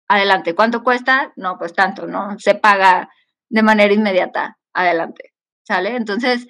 Adelante, 0.07 0.55
¿cuánto 0.55 0.83
cuesta? 0.83 1.33
No, 1.35 1.57
pues 1.57 1.73
tanto, 1.73 2.07
¿no? 2.07 2.37
Se 2.39 2.55
paga 2.55 3.09
de 3.49 3.63
manera 3.63 3.93
inmediata. 3.93 4.57
Adelante, 4.73 5.33
¿sale? 5.63 5.95
Entonces, 5.95 6.47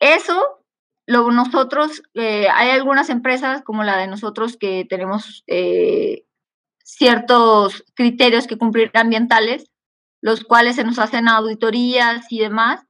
eso 0.00 0.62
lo 1.06 1.30
nosotros, 1.30 2.02
eh, 2.14 2.48
hay 2.48 2.70
algunas 2.70 3.10
empresas 3.10 3.62
como 3.62 3.82
la 3.84 3.96
de 3.98 4.06
nosotros 4.06 4.56
que 4.56 4.86
tenemos 4.88 5.44
eh, 5.46 6.24
ciertos 6.84 7.84
criterios 7.94 8.46
que 8.46 8.58
cumplir 8.58 8.90
ambientales, 8.94 9.70
los 10.20 10.44
cuales 10.44 10.76
se 10.76 10.84
nos 10.84 10.98
hacen 10.98 11.28
auditorías 11.28 12.26
y 12.30 12.38
demás, 12.38 12.84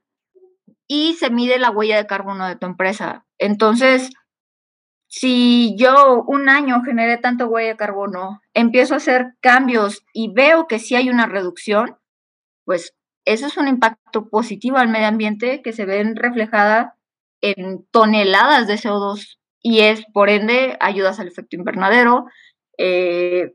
y 0.87 1.13
se 1.13 1.29
mide 1.29 1.59
la 1.59 1.71
huella 1.71 1.97
de 1.97 2.07
carbono 2.07 2.47
de 2.47 2.55
tu 2.55 2.65
empresa. 2.65 3.25
Entonces, 3.37 4.09
si 5.07 5.75
yo 5.77 6.23
un 6.27 6.49
año 6.49 6.81
generé 6.83 7.17
tanto 7.17 7.47
huella 7.47 7.69
de 7.69 7.77
carbono, 7.77 8.41
empiezo 8.53 8.93
a 8.93 8.97
hacer 8.97 9.35
cambios 9.41 10.03
y 10.13 10.33
veo 10.33 10.67
que 10.67 10.79
sí 10.79 10.95
hay 10.95 11.09
una 11.09 11.27
reducción, 11.27 11.97
pues 12.65 12.95
eso 13.25 13.47
es 13.47 13.57
un 13.57 13.67
impacto 13.67 14.29
positivo 14.29 14.77
al 14.77 14.89
medio 14.89 15.07
ambiente 15.07 15.61
que 15.61 15.71
se 15.71 15.85
ven 15.85 16.15
reflejada 16.15 16.97
en 17.41 17.85
toneladas 17.91 18.67
de 18.67 18.75
CO2 18.75 19.37
y 19.61 19.81
es, 19.81 20.03
por 20.13 20.29
ende, 20.29 20.77
ayudas 20.79 21.19
al 21.19 21.27
efecto 21.27 21.55
invernadero, 21.55 22.25
eh, 22.77 23.53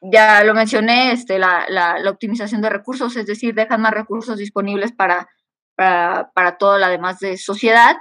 ya 0.00 0.44
lo 0.44 0.54
mencioné, 0.54 1.12
este, 1.12 1.38
la, 1.38 1.66
la, 1.68 2.10
optimización 2.10 2.60
de 2.60 2.70
recursos, 2.70 3.16
es 3.16 3.26
decir, 3.26 3.54
dejan 3.54 3.80
más 3.80 3.92
recursos 3.92 4.38
disponibles 4.38 4.92
para, 4.92 5.28
para, 5.74 6.56
toda 6.58 6.78
la 6.78 6.88
demás 6.88 7.18
de 7.18 7.36
sociedad 7.38 7.96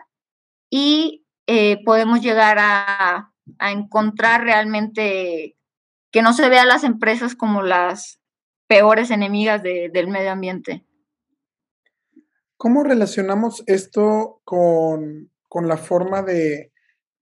y 0.69 1.25
eh, 1.47 1.83
podemos 1.83 2.21
llegar 2.21 2.57
a, 2.59 3.31
encontrar 3.59 4.41
realmente 4.43 5.55
que 6.11 6.23
no 6.23 6.33
se 6.33 6.49
vean 6.49 6.67
las 6.67 6.83
empresas 6.83 7.35
como 7.35 7.61
las 7.61 8.19
peores 8.67 9.11
enemigas 9.11 9.61
del 9.61 10.07
medio 10.07 10.31
ambiente. 10.31 10.83
¿Cómo 12.57 12.83
relacionamos 12.83 13.63
esto 13.67 14.41
con, 14.43 15.31
con 15.47 15.67
la 15.67 15.77
forma 15.77 16.23
de, 16.23 16.71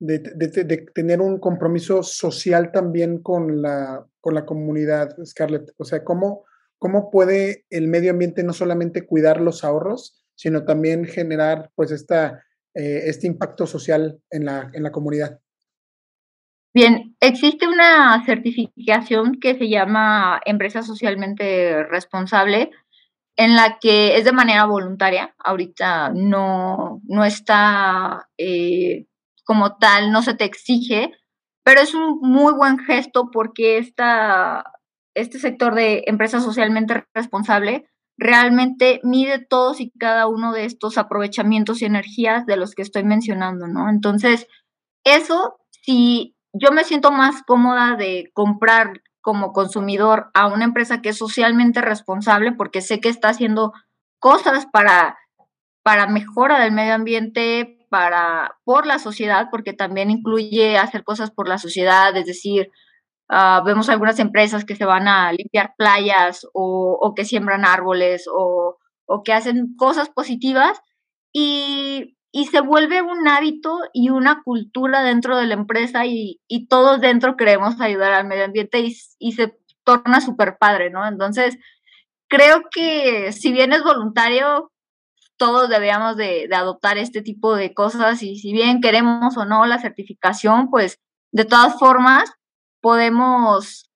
de, 0.06 0.86
tener 0.94 1.22
un 1.22 1.40
compromiso 1.40 2.04
social 2.04 2.72
también 2.72 3.22
con 3.22 3.62
la, 3.62 4.06
con 4.20 4.34
la 4.34 4.46
comunidad, 4.46 5.16
Scarlett. 5.26 5.72
O 5.78 5.86
sea, 5.86 6.04
¿cómo, 6.04 6.44
¿cómo 6.78 7.10
puede 7.10 7.66
el 7.70 7.88
medio 7.88 8.12
ambiente 8.12 8.44
no 8.44 8.54
solamente 8.54 9.06
cuidar 9.06 9.40
los 9.40 9.64
ahorros, 9.64 10.26
sino 10.36 10.66
también 10.66 11.06
generar 11.06 11.72
pues 11.76 11.92
esta, 11.92 12.44
eh, 12.74 13.04
este 13.06 13.28
impacto 13.28 13.66
social 13.66 14.20
en 14.30 14.46
la, 14.46 14.70
en 14.74 14.84
la 14.84 14.92
comunidad? 14.92 15.40
Bien, 16.74 17.16
existe 17.22 17.68
una 17.68 18.26
certificación 18.26 19.40
que 19.40 19.56
se 19.58 19.70
llama 19.70 20.42
Empresa 20.44 20.82
Socialmente 20.82 21.84
Responsable, 21.84 22.72
en 23.38 23.56
la 23.56 23.78
que 23.80 24.18
es 24.18 24.26
de 24.26 24.32
manera 24.32 24.66
voluntaria. 24.66 25.34
Ahorita 25.38 26.12
no, 26.14 27.00
no 27.06 27.24
está 27.24 28.28
eh, 28.38 29.06
como 29.44 29.78
tal 29.78 30.12
no 30.12 30.22
se 30.22 30.34
te 30.34 30.46
exige, 30.46 31.12
pero 31.64 31.82
es 31.82 31.94
un 31.94 32.20
muy 32.22 32.54
buen 32.54 32.80
gesto 32.80 33.30
porque 33.32 33.78
esta, 33.78 34.64
este 35.16 35.40
sector 35.40 35.76
de 35.76 36.04
empresa 36.08 36.40
socialmente 36.40 37.06
responsable 37.14 37.88
realmente 38.18 39.00
mide 39.04 39.40
todos 39.40 39.82
y 39.82 39.92
cada 39.92 40.28
uno 40.28 40.54
de 40.54 40.66
estos 40.66 40.98
aprovechamientos 40.98 41.82
y 41.82 41.86
energías 41.86 42.46
de 42.46 42.58
los 42.58 42.76
que 42.76 42.82
estoy 42.84 43.04
mencionando, 43.04 43.68
¿no? 43.68 43.90
Entonces, 43.90 44.48
eso, 45.04 45.56
si 45.70 46.36
yo 46.54 46.72
me 46.72 46.84
siento 46.84 47.12
más 47.12 47.42
cómoda 47.44 47.96
de 47.96 48.30
comprar 48.34 49.02
como 49.22 49.54
consumidor 49.54 50.30
a 50.34 50.48
una 50.48 50.66
empresa 50.66 51.02
que 51.02 51.10
es 51.10 51.18
socialmente 51.18 51.82
responsable 51.82 52.52
porque 52.52 52.82
sé 52.82 53.00
que 53.00 53.10
está 53.10 53.30
haciendo 53.30 53.74
cosas 54.20 54.68
para, 54.72 55.18
para 55.82 56.08
mejora 56.08 56.60
del 56.60 56.74
medio 56.74 56.94
ambiente, 56.94 57.83
para, 57.94 58.58
por 58.64 58.88
la 58.88 58.98
sociedad, 58.98 59.50
porque 59.52 59.72
también 59.72 60.10
incluye 60.10 60.80
hacer 60.80 61.04
cosas 61.04 61.30
por 61.30 61.48
la 61.48 61.60
sociedad, 61.60 62.18
es 62.18 62.26
decir, 62.26 62.72
ah, 63.30 63.62
vemos 63.64 63.88
algunas 63.88 64.18
empresas 64.18 64.66
que 64.66 64.76
se 64.76 64.86
van 64.86 65.08
a 65.08 65.32
limpiar 65.32 65.76
playas 65.78 66.48
o, 66.56 67.14
que 67.16 67.24
siembran 67.24 67.66
árboles 67.66 68.26
o, 68.34 68.80
que 69.24 69.32
hacen 69.32 69.76
cosas 69.78 70.10
positivas 70.10 70.82
y, 71.32 72.18
se 72.52 72.62
vuelve 72.62 73.04
un 73.04 73.28
hábito 73.28 73.78
y 73.94 74.10
una 74.10 74.42
cultura 74.44 75.04
dentro 75.04 75.38
de 75.38 75.46
la 75.46 75.54
empresa 75.54 76.08
y, 76.08 76.40
todos 76.68 77.00
dentro 77.00 77.38
queremos 77.38 77.80
ayudar 77.80 78.14
al 78.14 78.26
medio 78.26 78.46
ambiente 78.46 78.80
y, 78.80 78.98
y 79.20 79.34
se 79.34 79.56
torna 79.84 80.20
súper 80.20 80.58
padre, 80.60 80.90
¿no? 80.90 81.08
Entonces, 81.08 81.60
creo 82.28 82.64
que 82.72 83.32
si 83.34 83.52
bien 83.52 83.72
es 83.72 83.84
voluntario, 83.84 84.73
todos 85.44 85.68
deberíamos 85.68 86.16
de, 86.16 86.48
adoptar 86.56 86.98
este 86.98 87.22
tipo 87.22 87.54
de 87.54 87.74
cosas 87.74 88.24
y 88.24 88.38
si 88.38 88.54
bien 88.54 88.80
queremos 88.80 89.36
o 89.36 89.44
no 89.44 89.66
la 89.66 89.78
certificación, 89.78 90.70
pues 90.70 91.02
de 91.34 91.44
todas 91.44 91.78
formas 91.78 92.32
podemos, 92.82 93.92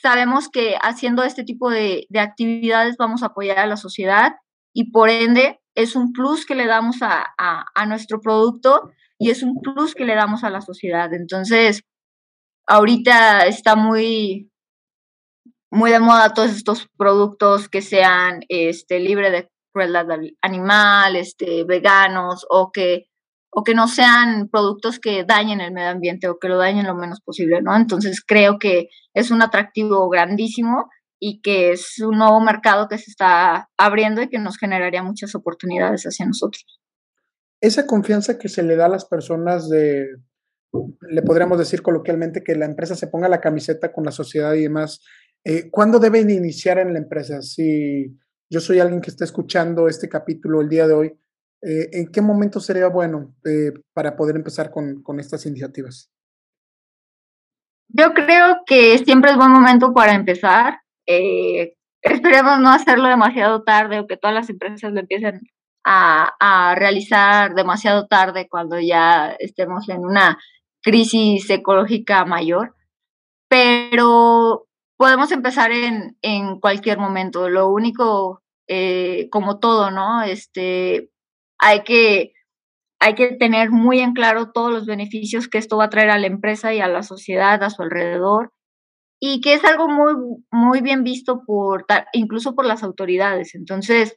sabemos 0.00 0.48
que 0.48 0.76
haciendo 0.80 1.24
este 1.24 1.44
tipo 1.44 1.68
de, 1.68 2.06
actividades 2.18 2.96
vamos 2.96 3.22
a 3.22 3.26
apoyar 3.26 3.58
a 3.58 3.66
la 3.66 3.76
sociedad 3.76 4.32
y 4.72 4.92
por 4.92 5.10
ende 5.10 5.60
es 5.74 5.94
un 5.94 6.14
plus 6.14 6.46
que 6.46 6.54
le 6.54 6.64
damos 6.64 7.02
a, 7.02 7.34
nuestro 7.86 8.22
producto 8.22 8.92
y 9.18 9.28
es 9.28 9.42
un 9.42 9.60
plus 9.60 9.94
que 9.94 10.06
le 10.06 10.14
damos 10.14 10.42
a 10.42 10.48
la 10.48 10.62
sociedad. 10.62 11.12
Entonces, 11.12 11.82
ahorita 12.66 13.44
está 13.44 13.76
muy, 13.76 14.50
muy 15.70 15.90
de 15.90 16.00
moda 16.00 16.32
todos 16.32 16.52
estos 16.52 16.88
productos 16.96 17.68
que 17.68 17.82
sean 17.82 18.40
este, 18.48 19.00
libre 19.00 19.30
de 19.30 19.52
crueldad 19.72 20.06
animal, 20.40 21.16
este, 21.16 21.64
veganos 21.64 22.46
o 22.50 22.70
que, 22.72 23.06
o 23.50 23.64
que 23.64 23.74
no 23.74 23.88
sean 23.88 24.48
productos 24.48 24.98
que 24.98 25.24
dañen 25.24 25.60
el 25.60 25.72
medio 25.72 25.90
ambiente 25.90 26.28
o 26.28 26.38
que 26.38 26.48
lo 26.48 26.58
dañen 26.58 26.86
lo 26.86 26.94
menos 26.94 27.20
posible, 27.20 27.62
¿no? 27.62 27.76
Entonces 27.76 28.22
creo 28.26 28.58
que 28.58 28.88
es 29.14 29.30
un 29.30 29.42
atractivo 29.42 30.08
grandísimo 30.08 30.88
y 31.18 31.40
que 31.40 31.72
es 31.72 32.00
un 32.00 32.18
nuevo 32.18 32.40
mercado 32.40 32.88
que 32.88 32.98
se 32.98 33.10
está 33.10 33.68
abriendo 33.76 34.22
y 34.22 34.28
que 34.28 34.38
nos 34.38 34.58
generaría 34.58 35.02
muchas 35.02 35.34
oportunidades 35.34 36.02
hacia 36.04 36.26
nosotros. 36.26 36.64
Esa 37.60 37.86
confianza 37.86 38.38
que 38.38 38.48
se 38.48 38.62
le 38.62 38.74
da 38.74 38.86
a 38.86 38.88
las 38.88 39.04
personas 39.04 39.68
de, 39.68 40.08
le 41.08 41.22
podríamos 41.22 41.58
decir 41.58 41.82
coloquialmente 41.82 42.42
que 42.42 42.56
la 42.56 42.64
empresa 42.64 42.96
se 42.96 43.06
ponga 43.06 43.28
la 43.28 43.40
camiseta 43.40 43.92
con 43.92 44.04
la 44.04 44.10
sociedad 44.10 44.54
y 44.54 44.62
demás. 44.62 45.00
Eh, 45.44 45.70
¿Cuándo 45.70 45.98
deben 45.98 46.30
iniciar 46.30 46.78
en 46.78 46.92
la 46.92 46.98
empresa? 46.98 47.42
Si 47.42 48.16
yo 48.52 48.60
soy 48.60 48.80
alguien 48.80 49.00
que 49.00 49.10
está 49.10 49.24
escuchando 49.24 49.88
este 49.88 50.10
capítulo 50.10 50.60
el 50.60 50.68
día 50.68 50.86
de 50.86 50.92
hoy, 50.92 51.06
eh, 51.62 51.88
¿en 51.92 52.12
qué 52.12 52.20
momento 52.20 52.60
sería 52.60 52.88
bueno 52.88 53.34
eh, 53.46 53.72
para 53.94 54.14
poder 54.14 54.36
empezar 54.36 54.70
con, 54.70 55.02
estas 55.18 55.46
iniciativas? 55.46 56.10
Yo 57.88 58.12
creo 58.12 58.58
que 58.66 58.98
siempre 58.98 59.30
es 59.30 59.38
buen 59.38 59.50
momento 59.50 59.94
para 59.94 60.12
empezar. 60.12 60.80
esperemos 62.02 62.60
no 62.60 62.70
hacerlo 62.70 63.08
demasiado 63.08 63.62
tarde 63.62 64.00
o 64.00 64.06
que 64.06 64.18
todas 64.18 64.34
las 64.34 64.50
empresas 64.50 64.92
lo 64.92 65.00
empiecen 65.00 65.40
a, 65.84 66.32
a, 66.38 66.74
realizar 66.74 67.54
demasiado 67.54 68.06
tarde 68.06 68.48
cuando 68.50 68.78
ya 68.78 69.34
estemos 69.38 69.88
en 69.88 70.00
una 70.00 70.38
crisis 70.82 71.48
ecológica 71.48 72.24
mayor, 72.26 72.74
pero 73.48 74.66
podemos 75.02 75.32
empezar 75.32 75.72
en, 75.72 76.16
en 76.22 76.60
cualquier 76.60 76.98
momento. 76.98 77.48
Lo 77.48 77.68
único, 77.68 78.41
eh, 78.74 79.28
como 79.28 79.58
todo, 79.58 79.90
¿no? 79.90 80.22
Este, 80.22 81.10
hay 81.58 81.82
que, 81.82 82.32
hay 83.00 83.14
que 83.14 83.36
tener 83.36 83.70
muy 83.70 84.00
en 84.00 84.14
claro 84.14 84.50
todos 84.50 84.72
los 84.72 84.86
beneficios 84.86 85.46
que 85.46 85.58
esto 85.58 85.76
va 85.76 85.84
a 85.84 85.90
traer 85.90 86.08
a 86.08 86.18
la 86.18 86.26
empresa 86.26 86.72
y 86.72 86.80
a 86.80 86.88
la 86.88 87.02
sociedad 87.02 87.62
a 87.62 87.68
su 87.68 87.82
alrededor 87.82 88.50
y 89.20 89.42
que 89.42 89.52
es 89.52 89.64
algo 89.64 89.88
muy, 89.88 90.14
muy 90.50 90.80
bien 90.80 91.04
visto 91.04 91.42
por, 91.46 91.84
incluso 92.14 92.54
por 92.54 92.64
las 92.64 92.82
autoridades. 92.82 93.54
Entonces, 93.54 94.16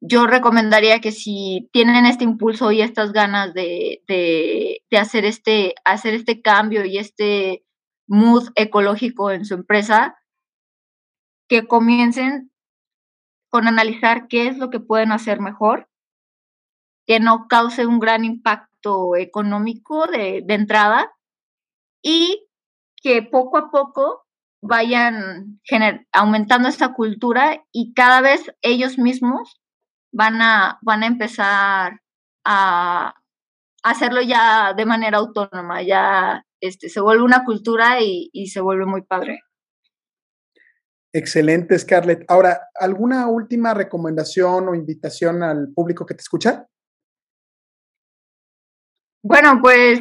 yo 0.00 0.26
recomendaría 0.28 1.00
que 1.00 1.10
si 1.10 1.68
tienen 1.72 2.06
este 2.06 2.22
impulso 2.22 2.70
y 2.70 2.82
estas 2.82 3.12
ganas 3.12 3.52
de, 3.52 4.02
de, 4.06 4.98
hacer, 4.98 5.24
este, 5.24 5.74
hacer 5.84 6.14
este 6.14 6.40
cambio 6.40 6.84
y 6.84 6.98
este 6.98 7.64
mood 8.06 8.50
ecológico 8.54 9.32
en 9.32 9.44
su 9.44 9.54
empresa, 9.54 10.16
que 11.48 11.66
comiencen 11.66 12.50
con 13.50 13.68
analizar 13.68 14.26
qué 14.28 14.48
es 14.48 14.58
lo 14.58 14.70
que 14.70 14.80
pueden 14.80 15.12
hacer 15.12 15.40
mejor, 15.40 15.88
que 17.06 17.20
no 17.20 17.46
cause 17.48 17.86
un 17.86 18.00
gran 18.00 18.24
impacto 18.24 19.16
económico 19.16 20.06
de, 20.06 20.42
de 20.44 20.54
entrada 20.54 21.12
y 22.02 22.48
que 23.02 23.22
poco 23.22 23.58
a 23.58 23.70
poco 23.70 24.26
vayan 24.62 25.60
aumentando 26.12 26.68
esta 26.68 26.92
cultura 26.92 27.64
y 27.72 27.94
cada 27.94 28.20
vez 28.20 28.52
ellos 28.62 28.98
mismos 28.98 29.60
van 30.12 30.42
a, 30.42 30.78
van 30.82 31.02
a 31.02 31.06
empezar 31.06 32.00
a 32.44 33.14
hacerlo 33.82 34.22
ya 34.22 34.72
de 34.74 34.86
manera 34.86 35.18
autónoma, 35.18 35.82
ya 35.82 36.44
este, 36.60 36.88
se 36.88 37.00
vuelve 37.00 37.22
una 37.22 37.44
cultura 37.44 38.00
y, 38.00 38.30
y 38.32 38.48
se 38.48 38.60
vuelve 38.60 38.86
muy 38.86 39.02
padre. 39.02 39.40
Excelente, 41.16 41.78
Scarlett. 41.78 42.26
Ahora, 42.28 42.68
¿alguna 42.74 43.28
última 43.28 43.72
recomendación 43.72 44.68
o 44.68 44.74
invitación 44.74 45.42
al 45.42 45.72
público 45.74 46.04
que 46.04 46.12
te 46.12 46.20
escucha? 46.20 46.66
Bueno, 49.24 49.60
pues 49.62 49.98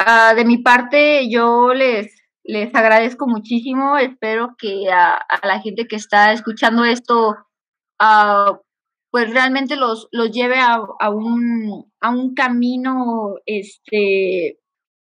uh, 0.00 0.34
de 0.34 0.44
mi 0.46 0.62
parte 0.62 1.28
yo 1.28 1.74
les, 1.74 2.16
les 2.44 2.74
agradezco 2.74 3.26
muchísimo. 3.26 3.98
Espero 3.98 4.54
que 4.56 4.90
a, 4.90 5.16
a 5.16 5.46
la 5.46 5.60
gente 5.60 5.86
que 5.86 5.96
está 5.96 6.32
escuchando 6.32 6.86
esto 6.86 7.36
uh, 8.00 8.56
pues 9.10 9.30
realmente 9.34 9.76
los, 9.76 10.08
los 10.12 10.30
lleve 10.30 10.56
a, 10.60 10.78
a, 10.98 11.10
un, 11.10 11.92
a 12.00 12.08
un 12.08 12.32
camino 12.32 13.34
este, 13.44 14.60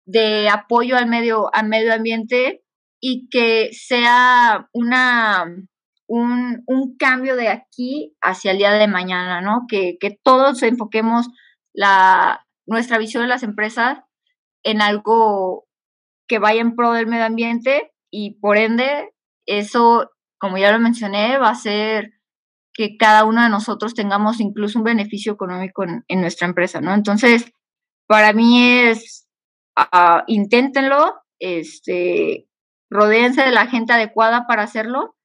de 0.07 0.51
apoyo 0.51 0.99
al 0.99 1.07
medio, 1.07 1.49
al 1.55 1.67
medio 1.71 1.95
ambiente 1.95 2.66
y 3.09 3.29
que 3.29 3.69
sea 3.73 4.69
una, 4.73 5.45
un, 6.09 6.65
un, 6.67 6.97
cambio 6.97 7.37
de 7.37 7.47
aquí 7.47 8.17
hacia 8.21 8.51
el 8.51 8.59
día 8.59 8.73
de 8.73 8.89
mañana, 8.89 9.41
¿no? 9.41 9.67
Que, 9.69 9.97
que 10.01 10.19
todos 10.25 10.61
enfoquemos 10.65 11.29
la, 11.73 12.45
nuestra 12.67 12.99
visión 12.99 13.23
de 13.23 13.29
las 13.29 13.45
empresas 13.45 14.01
en 14.65 14.83
algo 14.83 15.69
que 16.27 16.41
vaya 16.41 16.61
en 16.61 16.75
pro 16.75 16.95
del 16.95 17.07
medio 17.07 17.27
ambiente 17.27 17.93
y 18.11 18.41
por 18.41 18.57
ende 18.57 19.13
eso, 19.47 20.11
como 20.41 20.59
ya 20.59 20.73
lo 20.73 20.81
mencioné, 20.81 21.39
va 21.39 21.51
a 21.51 21.55
ser 21.55 22.11
que 22.75 22.97
cada 22.97 23.25
uno 23.25 23.41
de 23.41 23.51
nosotros 23.51 23.95
tengamos 23.95 24.41
incluso 24.41 24.81
un 24.81 24.85
beneficio 24.85 25.33
económico 25.33 25.85
en, 25.85 26.21
nuestra 26.21 26.49
empresa, 26.49 26.81
¿no? 26.81 26.93
Entonces, 26.93 27.53
para 28.09 28.33
mí 28.33 28.61
es, 28.61 29.29
uh, 29.79 30.23
inténtenlo, 30.27 31.15
este, 31.39 32.49
rodeense 32.91 33.43
de 33.43 33.53
la 33.53 33.67
gente 33.67 33.93
adecuada 33.93 34.47
para 34.47 34.63
hacerlo 34.63 35.17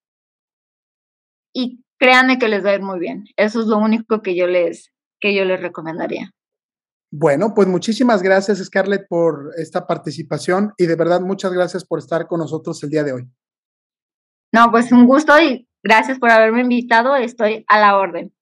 y 1.54 1.84
créanme 2.00 2.40
que 2.40 2.48
les 2.48 2.66
va 2.66 2.72
a 2.72 2.76
ir 2.76 2.82
muy 2.82 3.00
bien. 3.00 3.26
Eso 3.38 3.62
es 3.62 3.68
lo 3.68 3.78
único 3.78 4.22
que 4.22 4.36
yo 4.36 4.48
les, 4.48 4.92
que 5.20 5.36
yo 5.36 5.46
les 5.46 5.62
recomendaría. 5.62 6.32
Bueno, 7.14 7.54
pues 7.54 7.68
muchísimas 7.68 8.22
gracias, 8.24 8.64
Scarlett, 8.64 9.08
por 9.10 9.52
esta 9.58 9.86
participación 9.86 10.74
y 10.78 10.86
de 10.86 10.96
verdad 10.96 11.22
muchas 11.22 11.52
gracias 11.52 11.86
por 11.86 12.00
estar 12.00 12.28
con 12.28 12.40
nosotros 12.40 12.82
el 12.84 12.90
día 12.90 13.04
de 13.04 13.14
hoy. 13.14 13.30
No, 14.54 14.72
pues 14.72 14.92
un 14.92 15.06
gusto 15.06 15.34
y 15.42 15.68
Gracias 15.84 16.20
por 16.20 16.30
haberme 16.30 16.62
invitado, 16.62 17.16
estoy 17.16 17.66
a 17.68 17.80
la 17.80 17.98
orden. 17.98 18.34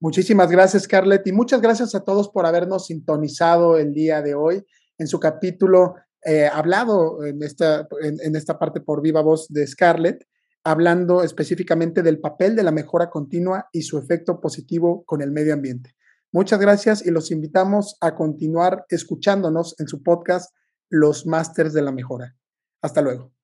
Muchísimas 0.00 0.50
gracias, 0.50 0.84
Scarlett, 0.84 1.26
y 1.26 1.32
muchas 1.32 1.60
gracias 1.60 1.94
a 1.94 2.02
todos 2.02 2.30
por 2.30 2.46
habernos 2.46 2.86
sintonizado 2.86 3.76
el 3.76 3.92
día 3.92 4.22
de 4.22 4.34
hoy 4.34 4.64
en 4.98 5.06
su 5.06 5.20
capítulo 5.20 5.96
eh, 6.24 6.46
hablado 6.46 7.24
en 7.24 7.42
esta, 7.42 7.88
en, 8.00 8.36
esta 8.36 8.58
parte 8.58 8.80
por 8.80 9.02
viva 9.02 9.22
voz 9.22 9.48
de 9.48 9.66
Scarlett, 9.66 10.26
hablando 10.64 11.22
específicamente 11.22 12.02
del 12.02 12.20
papel 12.20 12.54
de 12.54 12.62
la 12.62 12.70
mejora 12.70 13.10
continua 13.10 13.68
y 13.72 13.82
su 13.82 13.98
efecto 13.98 14.40
positivo 14.40 15.04
con 15.04 15.20
el 15.22 15.32
medio 15.32 15.52
ambiente. 15.52 15.96
Muchas 16.30 16.60
gracias 16.60 17.04
y 17.04 17.10
los 17.10 17.30
invitamos 17.30 17.96
a 18.00 18.14
continuar 18.14 18.86
escuchándonos 18.88 19.74
en 19.80 19.88
su 19.88 20.02
podcast 20.02 20.54
Los 20.88 21.26
Masters 21.26 21.72
de 21.72 21.82
la 21.82 21.92
Mejora. 21.92 22.36
Hasta 22.80 23.02
luego. 23.02 23.41